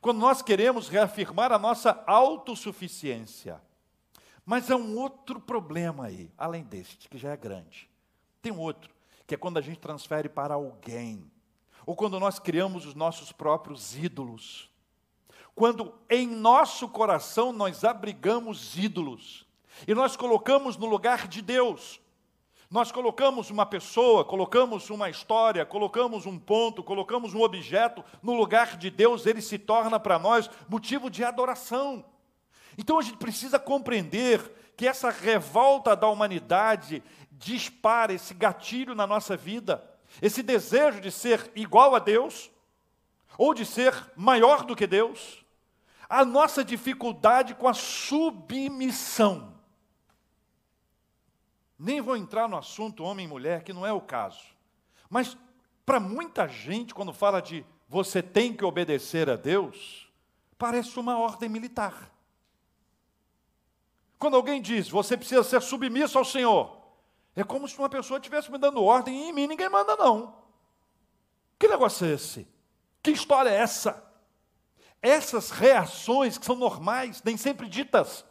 [0.00, 3.60] Quando nós queremos reafirmar a nossa autossuficiência.
[4.44, 7.88] Mas há um outro problema aí, além deste, que já é grande.
[8.42, 8.94] Tem um outro,
[9.26, 11.30] que é quando a gente transfere para alguém.
[11.86, 14.70] Ou quando nós criamos os nossos próprios ídolos.
[15.54, 19.46] Quando em nosso coração nós abrigamos ídolos.
[19.88, 22.00] e nós colocamos no lugar de Deus.
[22.70, 28.76] Nós colocamos uma pessoa, colocamos uma história, colocamos um ponto, colocamos um objeto no lugar
[28.76, 32.04] de Deus, ele se torna para nós motivo de adoração.
[32.76, 39.36] Então a gente precisa compreender que essa revolta da humanidade dispara esse gatilho na nossa
[39.36, 39.88] vida,
[40.20, 42.50] esse desejo de ser igual a Deus,
[43.36, 45.44] ou de ser maior do que Deus,
[46.08, 49.53] a nossa dificuldade com a submissão.
[51.78, 54.44] Nem vou entrar no assunto homem e mulher, que não é o caso.
[55.10, 55.36] Mas
[55.84, 60.10] para muita gente, quando fala de você tem que obedecer a Deus,
[60.56, 62.10] parece uma ordem militar.
[64.18, 66.80] Quando alguém diz você precisa ser submisso ao Senhor,
[67.36, 70.42] é como se uma pessoa estivesse me dando ordem e em mim ninguém manda, não.
[71.58, 72.48] Que negócio é esse?
[73.02, 74.02] Que história é essa?
[75.02, 78.24] Essas reações que são normais, nem sempre ditas,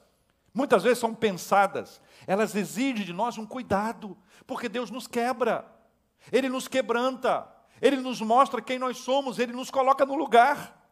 [0.54, 5.66] muitas vezes são pensadas, elas exigem de nós um cuidado, porque Deus nos quebra,
[6.32, 7.48] Ele nos quebranta,
[7.82, 10.84] Ele nos mostra quem nós somos, Ele nos coloca no lugar.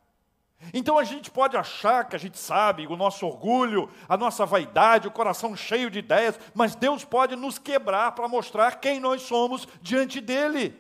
[0.74, 5.08] Então a gente pode achar que a gente sabe, o nosso orgulho, a nossa vaidade,
[5.08, 9.68] o coração cheio de ideias, mas Deus pode nos quebrar para mostrar quem nós somos
[9.82, 10.78] diante dEle.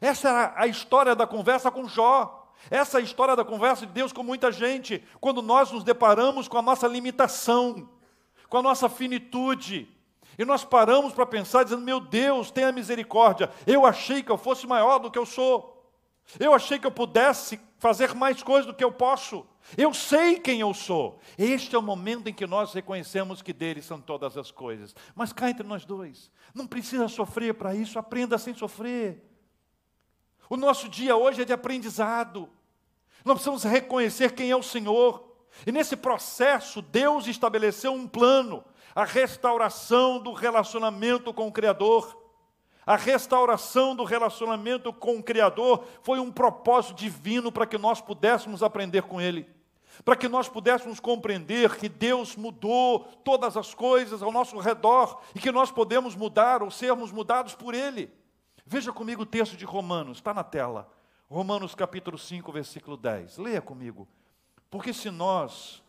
[0.00, 2.52] Essa é a história da conversa com Jó.
[2.70, 6.48] Essa é a história da conversa de Deus com muita gente, quando nós nos deparamos
[6.48, 7.88] com a nossa limitação,
[8.48, 9.88] com a nossa finitude,
[10.38, 14.66] e nós paramos para pensar, dizendo: Meu Deus, tenha misericórdia, eu achei que eu fosse
[14.66, 15.76] maior do que eu sou.
[16.38, 19.46] Eu achei que eu pudesse fazer mais coisas do que eu posso.
[19.76, 21.20] Eu sei quem eu sou.
[21.38, 24.94] Este é o momento em que nós reconhecemos que dele são todas as coisas.
[25.14, 29.24] Mas cá entre nós dois, não precisa sofrer para isso, aprenda sem sofrer.
[30.50, 32.48] O nosso dia hoje é de aprendizado.
[33.24, 35.27] Nós precisamos reconhecer quem é o Senhor.
[35.66, 42.16] E nesse processo, Deus estabeleceu um plano, a restauração do relacionamento com o Criador.
[42.86, 48.62] A restauração do relacionamento com o Criador foi um propósito divino para que nós pudéssemos
[48.62, 49.46] aprender com Ele,
[50.04, 55.38] para que nós pudéssemos compreender que Deus mudou todas as coisas ao nosso redor e
[55.38, 58.10] que nós podemos mudar ou sermos mudados por Ele.
[58.64, 60.90] Veja comigo o texto de Romanos, está na tela.
[61.30, 63.36] Romanos capítulo 5, versículo 10.
[63.36, 64.08] Leia comigo.
[64.70, 65.82] Porque se nós,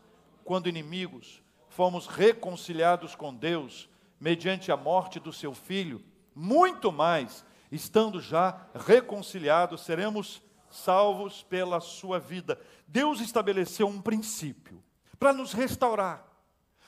[0.44, 3.88] quando inimigos, fomos reconciliados com Deus
[4.18, 6.02] mediante a morte do seu filho,
[6.34, 12.60] muito mais, estando já reconciliados, seremos salvos pela sua vida.
[12.86, 14.82] Deus estabeleceu um princípio
[15.18, 16.24] para nos restaurar,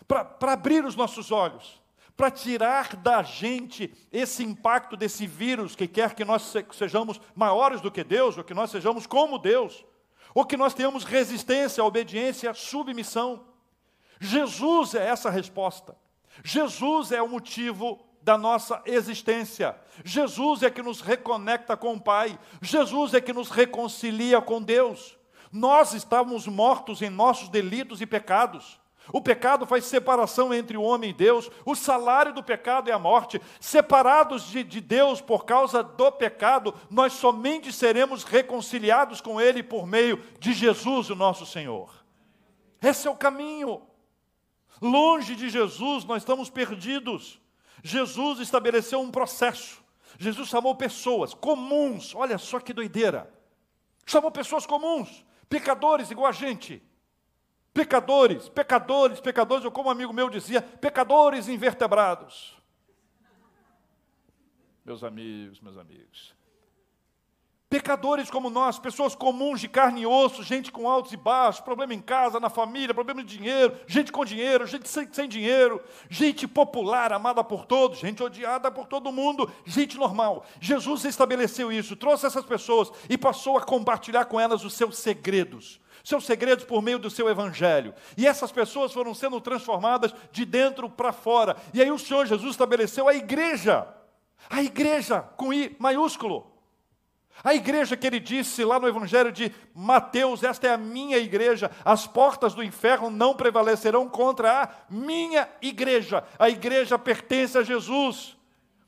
[0.09, 1.83] para abrir os nossos olhos,
[2.17, 7.91] para tirar da gente esse impacto desse vírus que quer que nós sejamos maiores do
[7.91, 9.85] que Deus, ou que nós sejamos como Deus,
[10.35, 13.45] ou que nós tenhamos resistência, obediência, submissão.
[14.21, 15.97] Jesus é essa resposta.
[16.45, 19.77] Jesus é o motivo da nossa existência.
[20.05, 22.39] Jesus é que nos reconecta com o Pai.
[22.61, 25.19] Jesus é que nos reconcilia com Deus.
[25.51, 28.81] Nós estávamos mortos em nossos delitos e pecados.
[29.11, 31.51] O pecado faz separação entre o homem e Deus.
[31.65, 33.41] O salário do pecado é a morte.
[33.59, 39.87] Separados de, de, Deus por causa do pecado, nós somente seremos reconciliados com Ele por
[39.87, 41.91] meio de Jesus, o nosso Senhor.
[42.81, 43.83] Esse é o caminho.
[44.81, 47.41] Longe de Jesus, nós estamos perdidos.
[47.83, 49.83] Jesus estabeleceu um processo.
[50.19, 53.33] Jesus chamou pessoas comuns, olha só que doideira.
[54.07, 56.83] Chamou pessoas comuns, pecadores igual a gente.
[57.75, 62.55] Pecadores, pecadores, pecadores, ou como um amigo meu dizia, pecadores invertebrados.
[64.85, 66.35] Meus amigos, meus amigos.
[67.71, 71.95] Pecadores como nós, pessoas comuns de carne e osso, gente com altos e baixos, problema
[71.95, 76.47] em casa, na família, problema de dinheiro, gente com dinheiro, gente sem, sem dinheiro, gente
[76.47, 80.45] popular, amada por todos, gente odiada por todo mundo, gente normal.
[80.61, 85.81] Jesus estabeleceu isso, trouxe essas pessoas e passou a compartilhar com elas os seus segredos
[86.05, 87.95] seus segredos por meio do seu evangelho.
[88.17, 91.57] E essas pessoas foram sendo transformadas de dentro para fora.
[91.73, 93.87] E aí o Senhor Jesus estabeleceu a igreja.
[94.51, 96.53] A igreja com I maiúsculo.
[97.43, 101.71] A igreja que ele disse lá no Evangelho de Mateus: Esta é a minha igreja,
[101.85, 106.25] as portas do inferno não prevalecerão contra a minha igreja.
[106.39, 108.37] A igreja pertence a Jesus.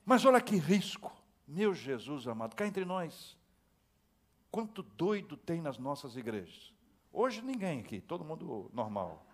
[0.05, 1.11] Mas olha que risco,
[1.49, 3.37] meu Jesus amado, cá entre nós.
[4.51, 6.74] Quanto doido tem nas nossas igrejas.
[7.17, 9.25] Hoje ninguém aqui, todo mundo normal.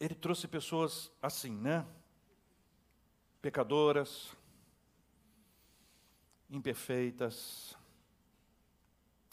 [0.00, 1.86] Ele trouxe pessoas assim, né?
[3.40, 4.36] pecadoras,
[6.50, 7.78] imperfeitas,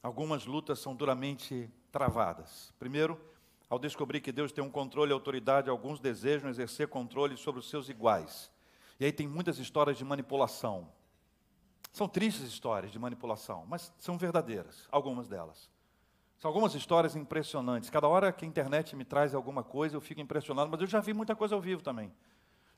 [0.04, 2.72] algumas lutas são duramente travadas.
[2.78, 3.20] Primeiro,
[3.68, 7.68] ao descobrir que Deus tem um controle e autoridade, alguns desejam exercer controle sobre os
[7.68, 8.52] seus iguais.
[9.00, 11.01] E aí tem muitas histórias de manipulação.
[11.92, 15.70] São tristes histórias de manipulação, mas são verdadeiras, algumas delas.
[16.38, 17.90] São algumas histórias impressionantes.
[17.90, 21.00] Cada hora que a internet me traz alguma coisa, eu fico impressionado, mas eu já
[21.00, 22.12] vi muita coisa ao vivo também.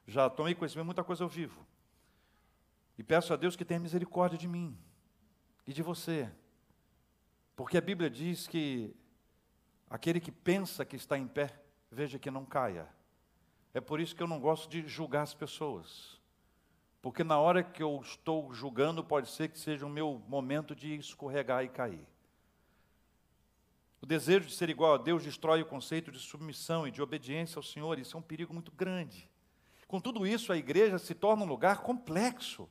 [0.07, 1.65] Já tomei conhecimento de muita coisa ao vivo.
[2.97, 4.77] E peço a Deus que tenha misericórdia de mim
[5.65, 6.29] e de você.
[7.55, 8.95] Porque a Bíblia diz que
[9.89, 11.57] aquele que pensa que está em pé,
[11.89, 12.89] veja que não caia.
[13.73, 16.19] É por isso que eu não gosto de julgar as pessoas.
[17.03, 20.95] Porque na hora que eu estou julgando, pode ser que seja o meu momento de
[20.95, 22.07] escorregar e cair.
[24.01, 27.59] O desejo de ser igual a Deus destrói o conceito de submissão e de obediência
[27.59, 27.99] ao Senhor.
[27.99, 29.29] Isso é um perigo muito grande.
[29.85, 32.69] Com tudo isso, a igreja se torna um lugar complexo.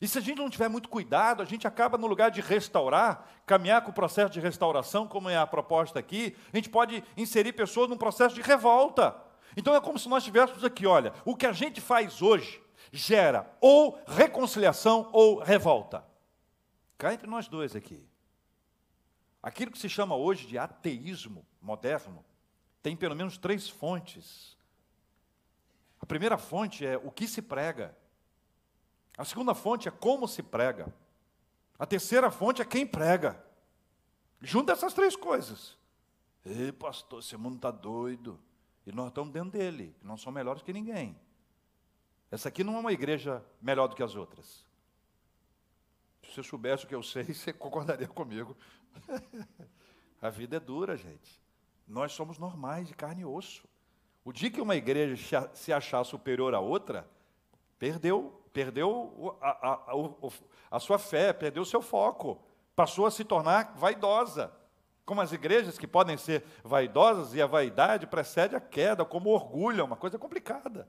[0.00, 3.28] E se a gente não tiver muito cuidado, a gente acaba no lugar de restaurar,
[3.44, 7.52] caminhar com o processo de restauração, como é a proposta aqui, a gente pode inserir
[7.52, 9.14] pessoas num processo de revolta.
[9.54, 12.64] Então é como se nós estivéssemos aqui, olha, o que a gente faz hoje
[12.96, 16.04] gera ou reconciliação ou revolta.
[16.98, 18.08] Cá entre nós dois aqui.
[19.42, 22.24] Aquilo que se chama hoje de ateísmo moderno
[22.82, 24.56] tem pelo menos três fontes.
[26.00, 27.96] A primeira fonte é o que se prega.
[29.16, 30.92] A segunda fonte é como se prega.
[31.78, 33.42] A terceira fonte é quem prega.
[34.40, 35.76] Junta essas três coisas.
[36.44, 38.40] Ei, pastor, esse mundo está doido.
[38.86, 39.96] E nós estamos dentro dele.
[40.02, 41.18] Não somos melhores que ninguém.
[42.30, 44.64] Essa aqui não é uma igreja melhor do que as outras.
[46.22, 48.56] Se você soubesse o que eu sei, você concordaria comigo.
[50.20, 51.40] a vida é dura, gente.
[51.86, 53.64] Nós somos normais, de carne e osso.
[54.24, 57.08] O dia que uma igreja se achar superior a outra,
[57.78, 62.42] perdeu, perdeu a, a, a, a sua fé, perdeu o seu foco,
[62.74, 64.52] passou a se tornar vaidosa.
[65.04, 69.80] Como as igrejas que podem ser vaidosas e a vaidade precede a queda, como orgulho,
[69.80, 70.88] é uma coisa complicada.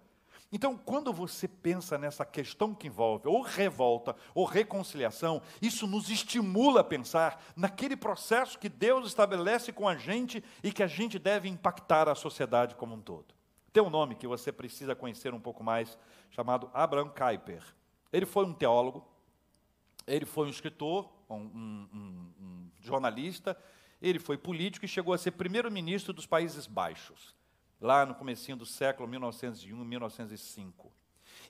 [0.52, 6.82] Então, quando você pensa nessa questão que envolve ou revolta ou reconciliação, isso nos estimula
[6.82, 11.50] a pensar naquele processo que Deus estabelece com a gente e que a gente deve
[11.50, 13.36] impactar a sociedade como um todo.
[13.74, 15.98] Tem um nome que você precisa conhecer um pouco mais,
[16.32, 17.62] chamado Abraham Kuyper.
[18.14, 19.06] Ele foi um teólogo,
[20.08, 23.58] ele foi um escritor, um, um, um, um jornalista,
[24.02, 27.37] ele foi político e chegou a ser primeiro-ministro dos Países Baixos
[27.80, 30.92] lá no comecinho do século 1901 1905.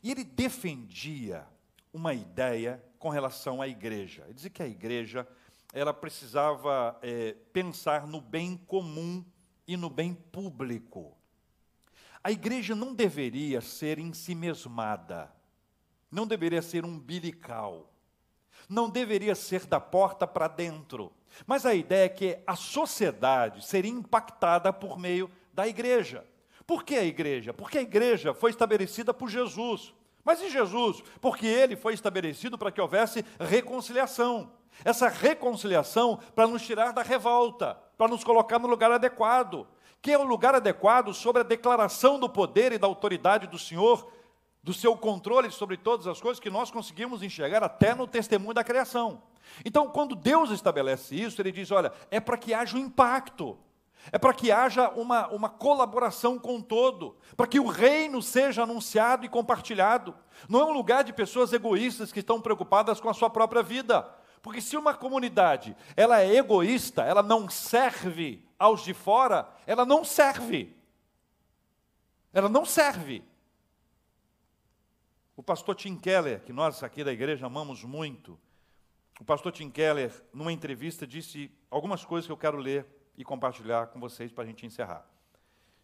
[0.03, 1.47] E ele defendia
[1.93, 4.23] uma ideia com relação à igreja.
[4.25, 5.27] Ele dizia que a igreja
[5.73, 9.23] ela precisava é, pensar no bem comum
[9.67, 11.15] e no bem público.
[12.23, 15.31] A igreja não deveria ser em si mesmada,
[16.11, 17.93] não deveria ser umbilical,
[18.67, 21.11] não deveria ser da porta para dentro.
[21.45, 26.23] Mas a ideia é que a sociedade seria impactada por meio da igreja.
[26.67, 27.51] Por que a igreja?
[27.51, 29.91] Porque a igreja foi estabelecida por Jesus.
[30.23, 31.01] Mas e Jesus?
[31.19, 34.51] Porque ele foi estabelecido para que houvesse reconciliação.
[34.85, 39.67] Essa reconciliação para nos tirar da revolta, para nos colocar no lugar adequado,
[39.99, 44.11] que é o lugar adequado sobre a declaração do poder e da autoridade do Senhor,
[44.61, 48.63] do seu controle sobre todas as coisas que nós conseguimos enxergar até no testemunho da
[48.63, 49.23] criação.
[49.65, 53.57] Então, quando Deus estabelece isso, ele diz: olha, é para que haja um impacto
[54.11, 58.63] é para que haja uma, uma colaboração com o todo, para que o reino seja
[58.63, 60.15] anunciado e compartilhado.
[60.47, 64.07] Não é um lugar de pessoas egoístas que estão preocupadas com a sua própria vida.
[64.41, 70.03] Porque se uma comunidade ela é egoísta, ela não serve aos de fora, ela não
[70.03, 70.75] serve.
[72.31, 73.23] Ela não serve.
[75.35, 78.39] O pastor Tim Keller, que nós aqui da igreja amamos muito,
[79.19, 82.85] o pastor Tim Keller, numa entrevista, disse algumas coisas que eu quero ler
[83.17, 85.05] e compartilhar com vocês para a gente encerrar.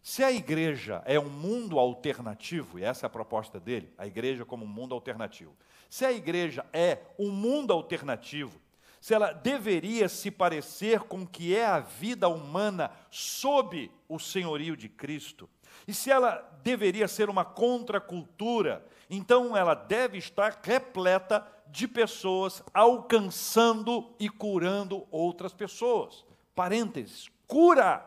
[0.00, 4.44] Se a igreja é um mundo alternativo, e essa é a proposta dele, a igreja
[4.44, 5.56] como um mundo alternativo.
[5.88, 8.60] Se a igreja é um mundo alternativo,
[9.00, 14.76] se ela deveria se parecer com o que é a vida humana sob o senhorio
[14.76, 15.48] de Cristo,
[15.88, 24.14] e se ela deveria ser uma contracultura, então ela deve estar repleta de pessoas alcançando
[24.20, 26.24] e curando outras pessoas
[26.54, 28.04] parênteses, cura,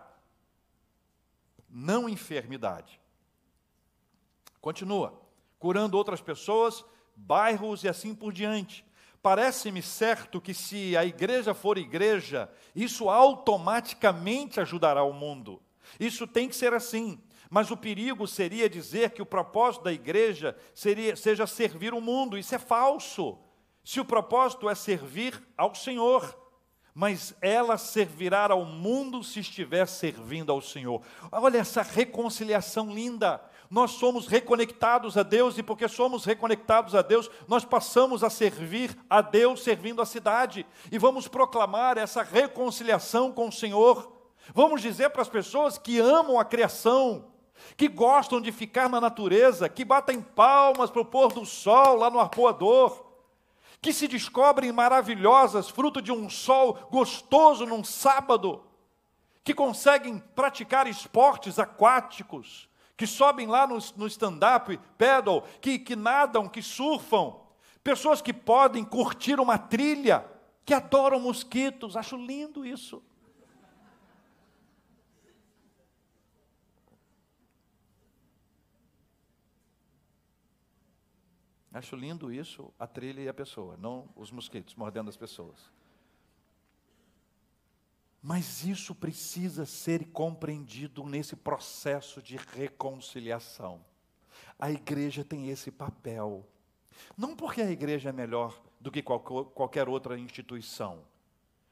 [1.69, 2.99] não enfermidade.
[4.61, 5.21] Continua,
[5.59, 6.83] curando outras pessoas,
[7.15, 8.85] bairros e assim por diante.
[9.21, 15.61] Parece-me certo que se a igreja for igreja, isso automaticamente ajudará o mundo.
[15.99, 17.21] Isso tem que ser assim.
[17.49, 22.37] Mas o perigo seria dizer que o propósito da igreja seria, seja servir o mundo.
[22.37, 23.37] Isso é falso.
[23.83, 26.37] Se o propósito é servir ao Senhor,
[26.97, 30.99] mas ela servirá ao mundo se estiver servindo ao Senhor.
[31.31, 33.39] Olha essa reconciliação linda.
[33.69, 38.97] Nós somos reconectados a Deus e porque somos reconectados a Deus, nós passamos a servir
[39.07, 44.11] a Deus servindo a cidade e vamos proclamar essa reconciliação com o Senhor.
[44.51, 47.25] Vamos dizer para as pessoas que amam a criação,
[47.75, 52.09] que gostam de ficar na natureza, que batem palmas para o pôr do sol lá
[52.09, 53.06] no arpoador,
[53.81, 58.63] que se descobrem maravilhosas, fruto de um sol gostoso num sábado,
[59.43, 62.67] que conseguem praticar esportes aquáticos,
[62.97, 67.35] que sobem lá no, no stand-up, pedal, que, que nadam, que surfam,
[67.83, 70.25] pessoas que podem curtir uma trilha,
[70.65, 73.01] que adoram mosquitos, acho lindo isso.
[81.77, 85.71] Acho lindo isso, a trilha e a pessoa, não os mosquitos mordendo as pessoas.
[88.21, 93.79] Mas isso precisa ser compreendido nesse processo de reconciliação.
[94.59, 96.45] A igreja tem esse papel.
[97.15, 101.03] Não porque a igreja é melhor do que qualquer outra instituição,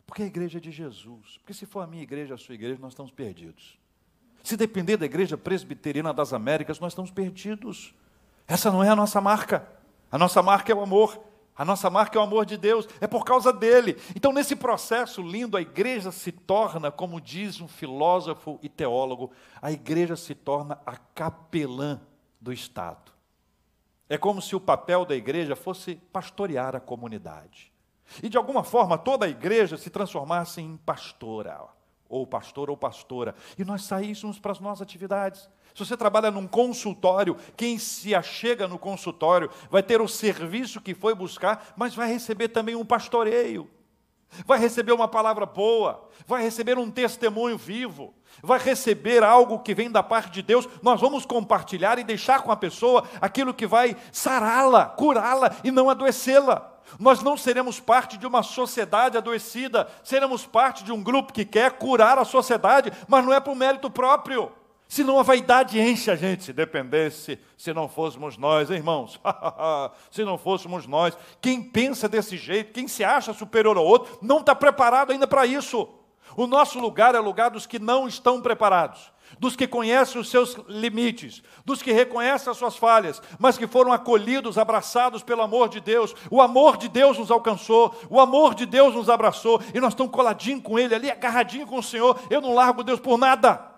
[0.05, 1.39] porque a igreja é de Jesus.
[1.39, 3.79] Porque se for a minha igreja, a sua igreja, nós estamos perdidos.
[4.43, 7.95] Se depender da igreja presbiteriana das Américas, nós estamos perdidos.
[8.47, 9.67] Essa não é a nossa marca.
[10.15, 11.21] A nossa marca é o amor.
[11.57, 13.97] A nossa marca é o amor de Deus, é por causa dele.
[14.15, 19.73] Então, nesse processo lindo, a igreja se torna, como diz um filósofo e teólogo, a
[19.73, 21.99] igreja se torna a capelã
[22.39, 23.11] do Estado.
[24.07, 27.73] É como se o papel da igreja fosse pastorear a comunidade.
[28.23, 31.59] E de alguma forma toda a igreja se transformasse em pastora,
[32.07, 35.49] ou pastor ou pastora, e nós saíssemos para as nossas atividades.
[35.75, 40.95] Se você trabalha num consultório, quem se achega no consultório vai ter o serviço que
[40.95, 43.69] foi buscar, mas vai receber também um pastoreio.
[44.45, 49.91] Vai receber uma palavra boa, vai receber um testemunho vivo, vai receber algo que vem
[49.91, 50.65] da parte de Deus.
[50.81, 55.89] Nós vamos compartilhar e deixar com a pessoa aquilo que vai sará-la, curá-la e não
[55.89, 56.71] adoecê-la.
[56.97, 61.73] Nós não seremos parte de uma sociedade adoecida, seremos parte de um grupo que quer
[61.73, 64.53] curar a sociedade, mas não é por mérito próprio.
[64.95, 69.19] Senão a vaidade enche a gente, se dependesse, se não fôssemos nós, irmãos,
[70.09, 71.17] se não fôssemos nós.
[71.41, 75.45] Quem pensa desse jeito, quem se acha superior ao outro, não está preparado ainda para
[75.45, 75.85] isso.
[76.37, 80.55] O nosso lugar é lugar dos que não estão preparados, dos que conhecem os seus
[80.65, 85.81] limites, dos que reconhecem as suas falhas, mas que foram acolhidos, abraçados pelo amor de
[85.81, 86.15] Deus.
[86.31, 90.13] O amor de Deus nos alcançou, o amor de Deus nos abraçou, e nós estamos
[90.13, 92.17] coladinhos com Ele, ali agarradinho com o Senhor.
[92.29, 93.74] Eu não largo Deus por nada.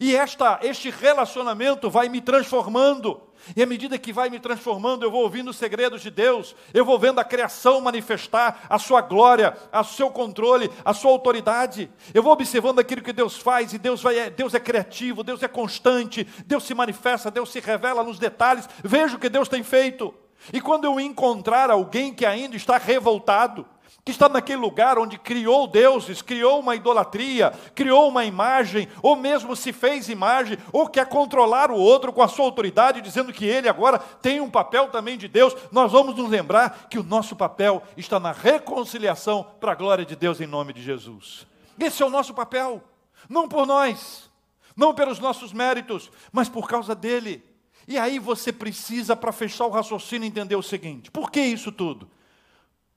[0.00, 3.22] E esta, este relacionamento vai me transformando.
[3.54, 6.84] E à medida que vai me transformando, eu vou ouvindo os segredos de Deus, eu
[6.84, 11.90] vou vendo a criação manifestar a sua glória, o seu controle, a sua autoridade.
[12.12, 15.48] Eu vou observando aquilo que Deus faz, e Deus, vai, Deus é criativo, Deus é
[15.48, 18.68] constante, Deus se manifesta, Deus se revela nos detalhes.
[18.82, 20.12] Vejo o que Deus tem feito.
[20.52, 23.66] E quando eu encontrar alguém que ainda está revoltado,
[24.06, 29.56] que está naquele lugar onde criou deuses, criou uma idolatria, criou uma imagem, ou mesmo
[29.56, 33.68] se fez imagem, ou quer controlar o outro com a sua autoridade, dizendo que ele
[33.68, 37.82] agora tem um papel também de Deus, nós vamos nos lembrar que o nosso papel
[37.96, 41.44] está na reconciliação para a glória de Deus em nome de Jesus.
[41.76, 42.80] Esse é o nosso papel,
[43.28, 44.30] não por nós,
[44.76, 47.42] não pelos nossos méritos, mas por causa dele.
[47.88, 52.08] E aí você precisa, para fechar o raciocínio, entender o seguinte: por que isso tudo?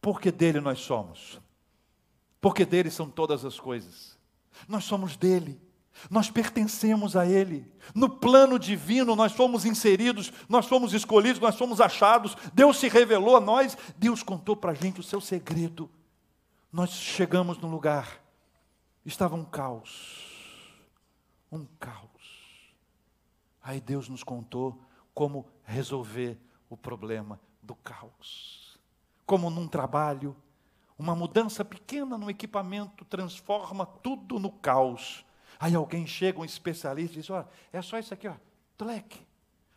[0.01, 1.39] Porque dele nós somos.
[2.39, 4.17] Porque dele são todas as coisas.
[4.67, 5.59] Nós somos dele.
[6.09, 7.69] Nós pertencemos a Ele.
[7.93, 12.35] No plano divino, nós fomos inseridos, nós fomos escolhidos, nós fomos achados.
[12.53, 15.89] Deus se revelou a nós, Deus contou para a gente o seu segredo.
[16.71, 18.23] Nós chegamos no lugar,
[19.05, 20.25] estava um caos.
[21.51, 22.07] Um caos.
[23.61, 24.81] Aí Deus nos contou
[25.13, 26.39] como resolver
[26.69, 28.58] o problema do caos
[29.29, 30.35] como num trabalho,
[30.97, 35.23] uma mudança pequena no equipamento transforma tudo no caos.
[35.59, 38.33] Aí alguém chega, um especialista, e diz: Olha, é só isso aqui, ó,
[38.75, 39.23] tlec.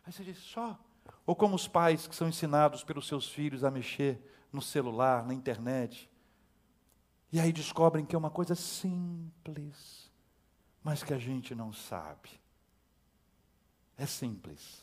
[0.03, 0.75] Aí você diz: Só.
[1.23, 4.19] Ou como os pais que são ensinados pelos seus filhos a mexer
[4.51, 6.09] no celular, na internet.
[7.31, 10.11] E aí descobrem que é uma coisa simples,
[10.83, 12.41] mas que a gente não sabe.
[13.99, 14.81] É simples,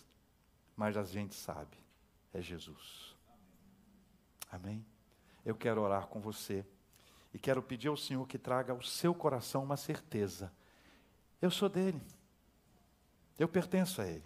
[0.76, 1.76] mas a gente sabe.
[2.32, 3.09] É Jesus.
[4.51, 4.84] Amém?
[5.44, 6.64] Eu quero orar com você
[7.32, 10.53] e quero pedir ao Senhor que traga ao seu coração uma certeza.
[11.40, 12.03] Eu sou dele.
[13.38, 14.24] Eu pertenço a ele.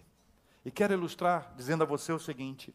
[0.65, 2.73] E quero ilustrar dizendo a você o seguinte: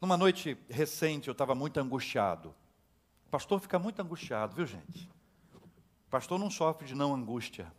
[0.00, 2.54] numa noite recente eu estava muito angustiado.
[3.30, 5.08] Pastor fica muito angustiado, viu gente?
[6.10, 7.72] Pastor não sofre de não angústia.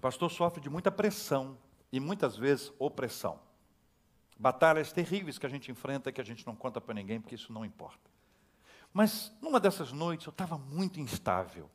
[0.00, 1.58] Pastor sofre de muita pressão
[1.90, 3.40] e muitas vezes opressão.
[4.40, 7.52] Batalhas terríveis que a gente enfrenta que a gente não conta para ninguém porque isso
[7.52, 8.10] não importa.
[8.90, 11.70] Mas numa dessas noites eu estava muito instável.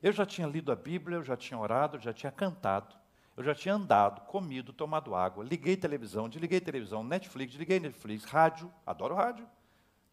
[0.00, 2.94] Eu já tinha lido a Bíblia, eu já tinha orado, eu já tinha cantado,
[3.36, 8.72] eu já tinha andado, comido, tomado água, liguei televisão, desliguei televisão, Netflix, desliguei Netflix, rádio,
[8.86, 9.44] adoro rádio.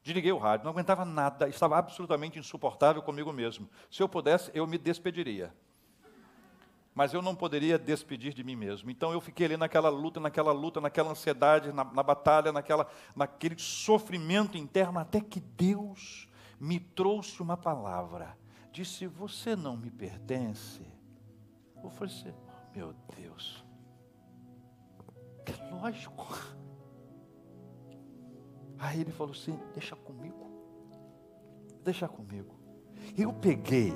[0.01, 3.69] Desliguei o rádio, não aguentava nada, estava absolutamente insuportável comigo mesmo.
[3.91, 5.53] Se eu pudesse, eu me despediria.
[6.95, 8.91] Mas eu não poderia despedir de mim mesmo.
[8.91, 13.57] Então eu fiquei ali naquela luta, naquela luta, naquela ansiedade, na, na batalha, naquela, naquele
[13.57, 16.27] sofrimento interno, até que Deus
[16.59, 18.37] me trouxe uma palavra.
[18.71, 20.85] Disse: Você não me pertence.
[21.83, 22.33] Eu falei assim:
[22.75, 23.65] Meu Deus,
[25.45, 26.27] que lógico.
[28.77, 30.43] Aí ele falou assim: Deixa comigo.
[31.83, 32.55] Deixa comigo.
[33.17, 33.93] Eu peguei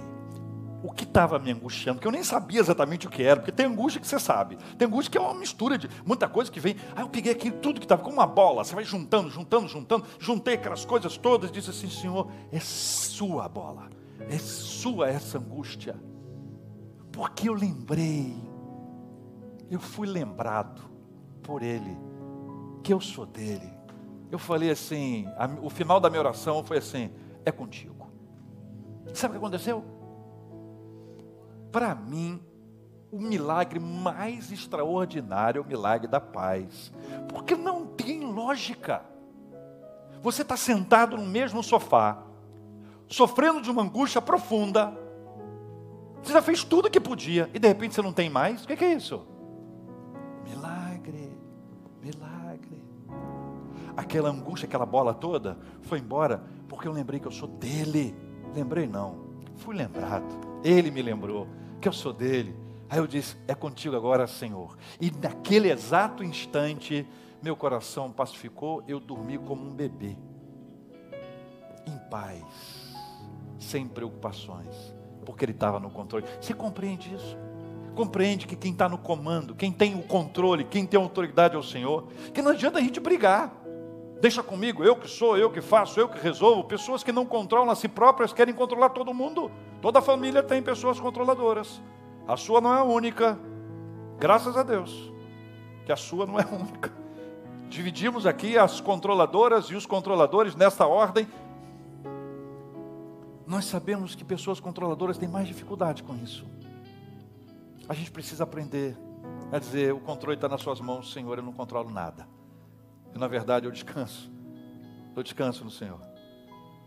[0.88, 3.66] o que estava me angustiando, que eu nem sabia exatamente o que era, porque tem
[3.66, 4.58] angústia que você sabe.
[4.78, 6.78] Tem angústia que é uma mistura de muita coisa que vem.
[6.96, 10.06] Aí eu peguei aqui tudo que estava, como uma bola, você vai juntando, juntando, juntando.
[10.18, 13.90] Juntei aquelas coisas todas, disse assim: Senhor, é sua bola,
[14.30, 15.96] é sua essa angústia.
[17.12, 18.34] Porque eu lembrei,
[19.70, 20.82] eu fui lembrado
[21.44, 21.98] por Ele,
[22.82, 23.78] que eu sou dele
[24.32, 27.10] eu falei assim, a, o final da minha oração foi assim:
[27.46, 28.10] é contigo.
[29.14, 29.97] Sabe o que aconteceu?
[31.72, 32.42] Para mim,
[33.12, 36.92] o milagre mais extraordinário é o milagre da paz,
[37.30, 39.04] porque não tem lógica.
[40.22, 42.24] Você está sentado no mesmo sofá,
[43.08, 44.98] sofrendo de uma angústia profunda.
[46.22, 48.64] Você já fez tudo que podia e de repente você não tem mais.
[48.64, 49.26] O que é isso?
[50.44, 51.38] Milagre,
[52.02, 52.48] milagre
[53.98, 58.16] aquela angústia, aquela bola toda, foi embora, porque eu lembrei que eu sou dele.
[58.54, 59.27] Lembrei não,
[59.58, 60.26] fui lembrado.
[60.64, 61.48] Ele me lembrou
[61.82, 62.56] que eu sou dele.
[62.90, 64.78] Aí eu disse: É contigo agora, Senhor.
[65.00, 67.06] E naquele exato instante,
[67.42, 70.18] meu coração pacificou, eu dormi como um bebê,
[71.86, 72.44] em paz,
[73.60, 74.94] sem preocupações,
[75.26, 76.26] porque Ele estava no controle.
[76.40, 77.38] Você compreende isso?
[77.96, 81.64] Compreende que quem está no comando, quem tem o controle, quem tem autoridade é o
[81.64, 83.52] Senhor, que não adianta a gente brigar.
[84.20, 86.64] Deixa comigo, eu que sou, eu que faço, eu que resolvo.
[86.64, 89.52] Pessoas que não controlam a si próprias querem controlar todo mundo.
[89.82, 91.82] Toda família tem pessoas controladoras.
[92.28, 93.40] A sua não é a única.
[94.18, 95.14] Graças a Deus,
[95.86, 96.92] que a sua não é a única.
[97.70, 101.28] Dividimos aqui as controladoras e os controladores nesta ordem.
[103.46, 106.46] Nós sabemos que pessoas controladoras têm mais dificuldade com isso.
[107.88, 108.98] A gente precisa aprender
[109.52, 112.28] a dizer: o controle está nas suas mãos, Senhor, eu não controlo nada.
[113.16, 114.32] E na verdade eu descanso.
[115.16, 116.00] Eu descanso no Senhor.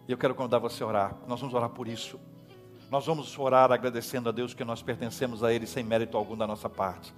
[0.07, 1.17] E eu quero convidar você a orar.
[1.27, 2.19] Nós vamos orar por isso.
[2.91, 6.47] Nós vamos orar agradecendo a Deus que nós pertencemos a Ele sem mérito algum da
[6.47, 7.15] nossa parte.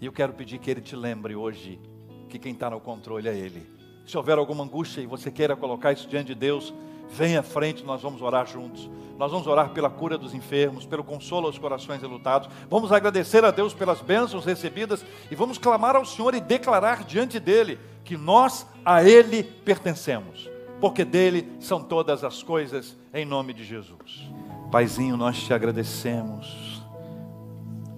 [0.00, 1.80] E eu quero pedir que Ele te lembre hoje
[2.28, 3.66] que quem está no controle é Ele.
[4.06, 6.72] Se houver alguma angústia e você queira colocar isso diante de Deus,
[7.08, 8.90] Venha à frente, nós vamos orar juntos.
[9.18, 12.48] Nós vamos orar pela cura dos enfermos, pelo consolo aos corações enlutados.
[12.68, 17.40] Vamos agradecer a Deus pelas bênçãos recebidas e vamos clamar ao Senhor e declarar diante
[17.40, 20.50] dele que nós a ele pertencemos,
[20.80, 24.30] porque dele são todas as coisas, em nome de Jesus.
[24.70, 26.82] Paizinho, nós te agradecemos,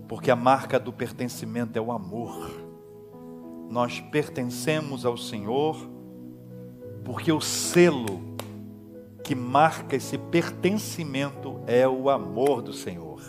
[0.06, 2.50] porque a marca do pertencimento é o amor.
[3.68, 5.76] Nós pertencemos ao Senhor,
[7.04, 8.20] porque o selo
[9.28, 13.20] que marca esse pertencimento é o amor do Senhor.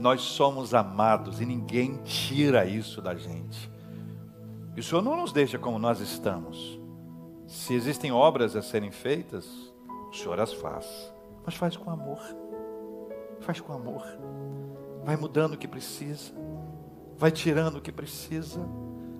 [0.00, 3.70] Nós somos amados e ninguém tira isso da gente.
[4.74, 6.80] E o Senhor não nos deixa como nós estamos.
[7.46, 9.46] Se existem obras a serem feitas,
[10.10, 10.84] o Senhor as faz.
[11.46, 12.18] Mas faz com amor.
[13.42, 14.02] Faz com amor.
[15.04, 16.32] Vai mudando o que precisa.
[17.16, 18.58] Vai tirando o que precisa.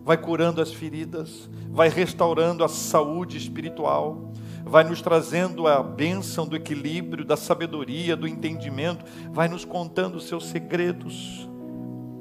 [0.02, 1.48] Vai curando as feridas.
[1.70, 4.32] Vai restaurando a saúde espiritual
[4.64, 10.26] vai nos trazendo a bênção do equilíbrio, da sabedoria, do entendimento, vai nos contando os
[10.26, 11.48] seus segredos,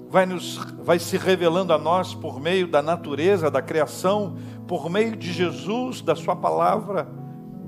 [0.09, 4.35] vai, nos, vai se revelando a nós por meio da natureza, da criação,
[4.67, 7.07] por meio de Jesus, da Sua palavra.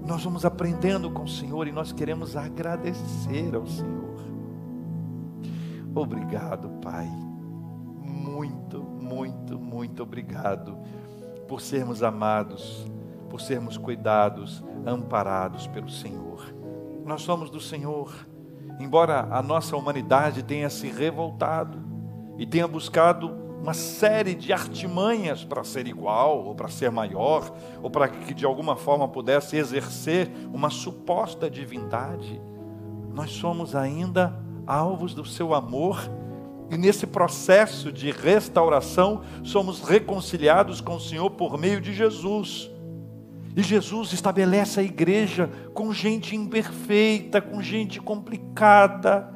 [0.06, 4.16] Nós vamos aprendendo com o Senhor e nós queremos agradecer ao Senhor.
[5.96, 7.10] Obrigado, Pai.
[8.04, 10.78] Muito, muito, muito obrigado
[11.48, 12.86] por sermos amados
[13.36, 16.56] por sermos cuidados, amparados pelo Senhor.
[17.04, 18.10] Nós somos do Senhor,
[18.80, 21.78] embora a nossa humanidade tenha se revoltado
[22.38, 23.30] e tenha buscado
[23.62, 28.46] uma série de artimanhas para ser igual, ou para ser maior, ou para que de
[28.46, 32.42] alguma forma pudesse exercer uma suposta divindade.
[33.14, 34.34] Nós somos ainda
[34.66, 36.10] alvos do seu amor,
[36.72, 42.74] e nesse processo de restauração, somos reconciliados com o Senhor por meio de Jesus.
[43.56, 49.34] E Jesus estabelece a igreja com gente imperfeita, com gente complicada,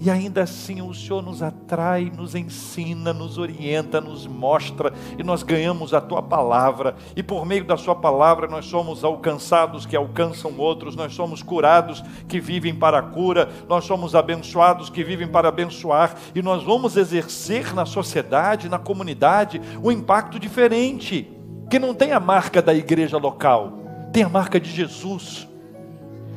[0.00, 5.42] e ainda assim o Senhor nos atrai, nos ensina, nos orienta, nos mostra, e nós
[5.42, 10.58] ganhamos a tua palavra, e por meio da sua palavra nós somos alcançados que alcançam
[10.58, 15.48] outros, nós somos curados que vivem para a cura, nós somos abençoados que vivem para
[15.48, 21.33] abençoar, e nós vamos exercer na sociedade, na comunidade, um impacto diferente,
[21.68, 23.78] que não tem a marca da igreja local,
[24.12, 25.48] tem a marca de Jesus.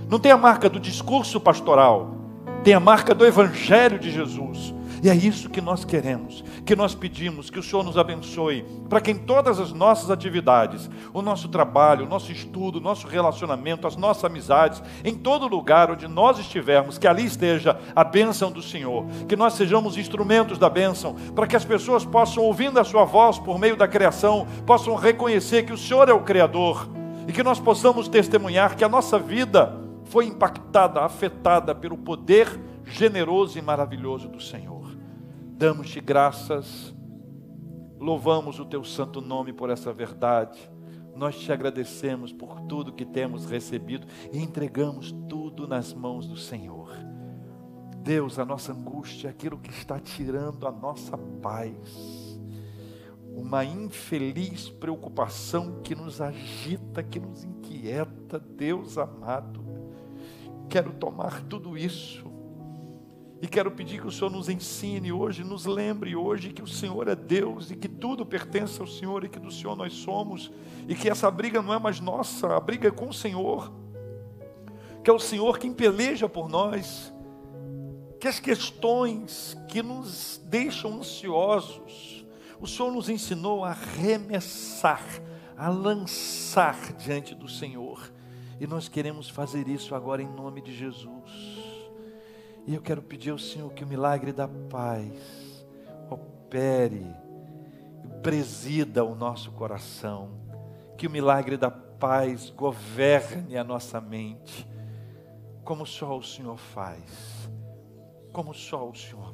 [0.09, 2.15] Não tem a marca do discurso pastoral,
[2.63, 4.73] tem a marca do Evangelho de Jesus.
[5.01, 8.99] E é isso que nós queremos, que nós pedimos, que o Senhor nos abençoe, para
[8.99, 13.87] que em todas as nossas atividades, o nosso trabalho, o nosso estudo, o nosso relacionamento,
[13.87, 18.61] as nossas amizades, em todo lugar onde nós estivermos, que ali esteja a bênção do
[18.61, 23.05] Senhor, que nós sejamos instrumentos da bênção, para que as pessoas possam, ouvindo a Sua
[23.05, 26.89] voz por meio da criação, possam reconhecer que o Senhor é o Criador
[27.27, 32.47] e que nós possamos testemunhar que a nossa vida foi impactada, afetada pelo poder
[32.85, 34.76] generoso e maravilhoso do Senhor.
[35.57, 36.93] Damos-te graças,
[37.99, 40.59] louvamos o teu santo nome por essa verdade.
[41.15, 46.91] Nós te agradecemos por tudo que temos recebido e entregamos tudo nas mãos do Senhor.
[48.03, 52.39] Deus, a nossa angústia, aquilo que está tirando a nossa paz,
[53.35, 59.65] uma infeliz preocupação que nos agita, que nos inquieta, Deus amado
[60.69, 62.36] quero tomar tudo isso.
[63.41, 67.07] E quero pedir que o Senhor nos ensine hoje, nos lembre hoje que o Senhor
[67.07, 70.51] é Deus e que tudo pertence ao Senhor e que do Senhor nós somos,
[70.87, 73.71] e que essa briga não é mais nossa, a briga é com o Senhor,
[75.03, 77.13] que é o Senhor quem peleja por nós,
[78.19, 82.25] que as questões que nos deixam ansiosos,
[82.59, 85.03] o Senhor nos ensinou a remessar,
[85.55, 88.11] a lançar diante do Senhor.
[88.59, 91.56] E nós queremos fazer isso agora em nome de Jesus.
[92.67, 95.65] E eu quero pedir ao Senhor que o milagre da paz
[96.09, 97.07] opere,
[98.21, 100.31] presida o nosso coração,
[100.97, 104.67] que o milagre da paz governe a nossa mente,
[105.63, 107.49] como só o Senhor faz,
[108.33, 109.26] como só o Senhor.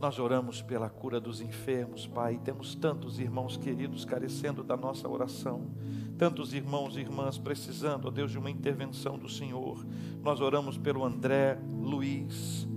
[0.00, 2.38] Nós oramos pela cura dos enfermos, Pai.
[2.44, 5.72] Temos tantos irmãos queridos carecendo da nossa oração,
[6.16, 9.84] tantos irmãos e irmãs precisando, ó Deus, de uma intervenção do Senhor.
[10.22, 12.68] Nós oramos pelo André Luiz,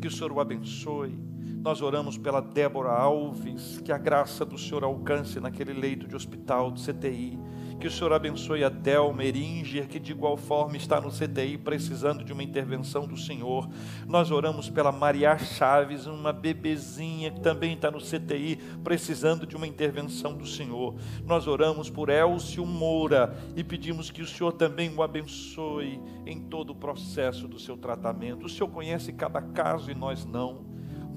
[0.00, 1.18] que o Senhor o abençoe.
[1.60, 6.70] Nós oramos pela Débora Alves, que a graça do Senhor alcance naquele leito de hospital,
[6.70, 7.36] de CTI.
[7.78, 12.24] Que o Senhor abençoe a Del Meringer, que de igual forma está no CTI precisando
[12.24, 13.68] de uma intervenção do Senhor.
[14.04, 19.66] Nós oramos pela Maria Chaves, uma bebezinha que também está no CTI precisando de uma
[19.66, 20.96] intervenção do Senhor.
[21.24, 26.70] Nós oramos por Elcio Moura e pedimos que o Senhor também o abençoe em todo
[26.70, 28.46] o processo do seu tratamento.
[28.46, 30.67] O Senhor conhece cada caso e nós não.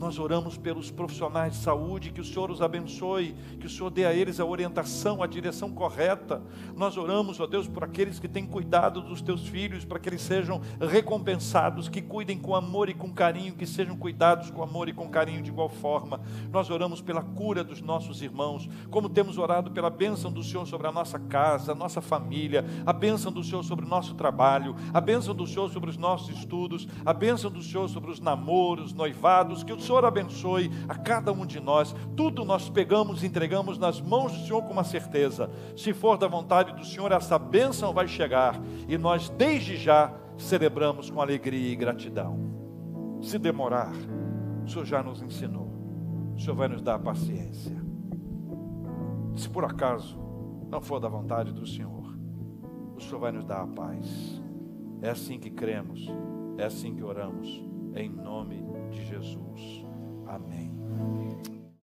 [0.02, 4.04] Nós oramos pelos profissionais de saúde, que o Senhor os abençoe, que o Senhor dê
[4.04, 6.42] a eles a orientação, a direção correta.
[6.76, 10.24] Nós oramos, ó Deus, por aqueles que têm cuidado dos teus filhos, para que eles
[10.24, 14.94] sejam recompensados, que cuidem com amor e com carinho, que sejam cuidados com amor e
[14.94, 16.20] com carinho de igual forma.
[16.52, 20.88] Nós oramos pela cura dos nossos irmãos, como temos orado pela bênção do Senhor sobre
[20.88, 25.00] a nossa casa, a nossa família, a bênção do Senhor sobre o nosso trabalho, a
[25.00, 29.64] bênção do Senhor sobre os nossos estudos, a bênção do Senhor sobre os namoros, noivados,
[29.64, 31.94] que o Senhor abençoe a cada um de nós.
[32.16, 35.52] Tudo nós pegamos e entregamos nas mãos do Senhor com uma certeza.
[35.76, 41.10] Se for da vontade do Senhor, essa bênção vai chegar e nós desde já celebramos
[41.10, 42.40] com alegria e gratidão.
[43.22, 43.92] Se demorar,
[44.66, 45.70] o Senhor já nos ensinou.
[46.38, 47.76] O Senhor vai nos dar paciência.
[49.36, 50.18] Se por acaso
[50.70, 52.16] não for da vontade do Senhor,
[52.96, 54.42] o Senhor vai nos dar a paz.
[55.02, 56.08] É assim que cremos,
[56.58, 57.62] é assim que oramos,
[57.94, 59.81] em nome de Jesus.
[60.32, 61.61] Amém.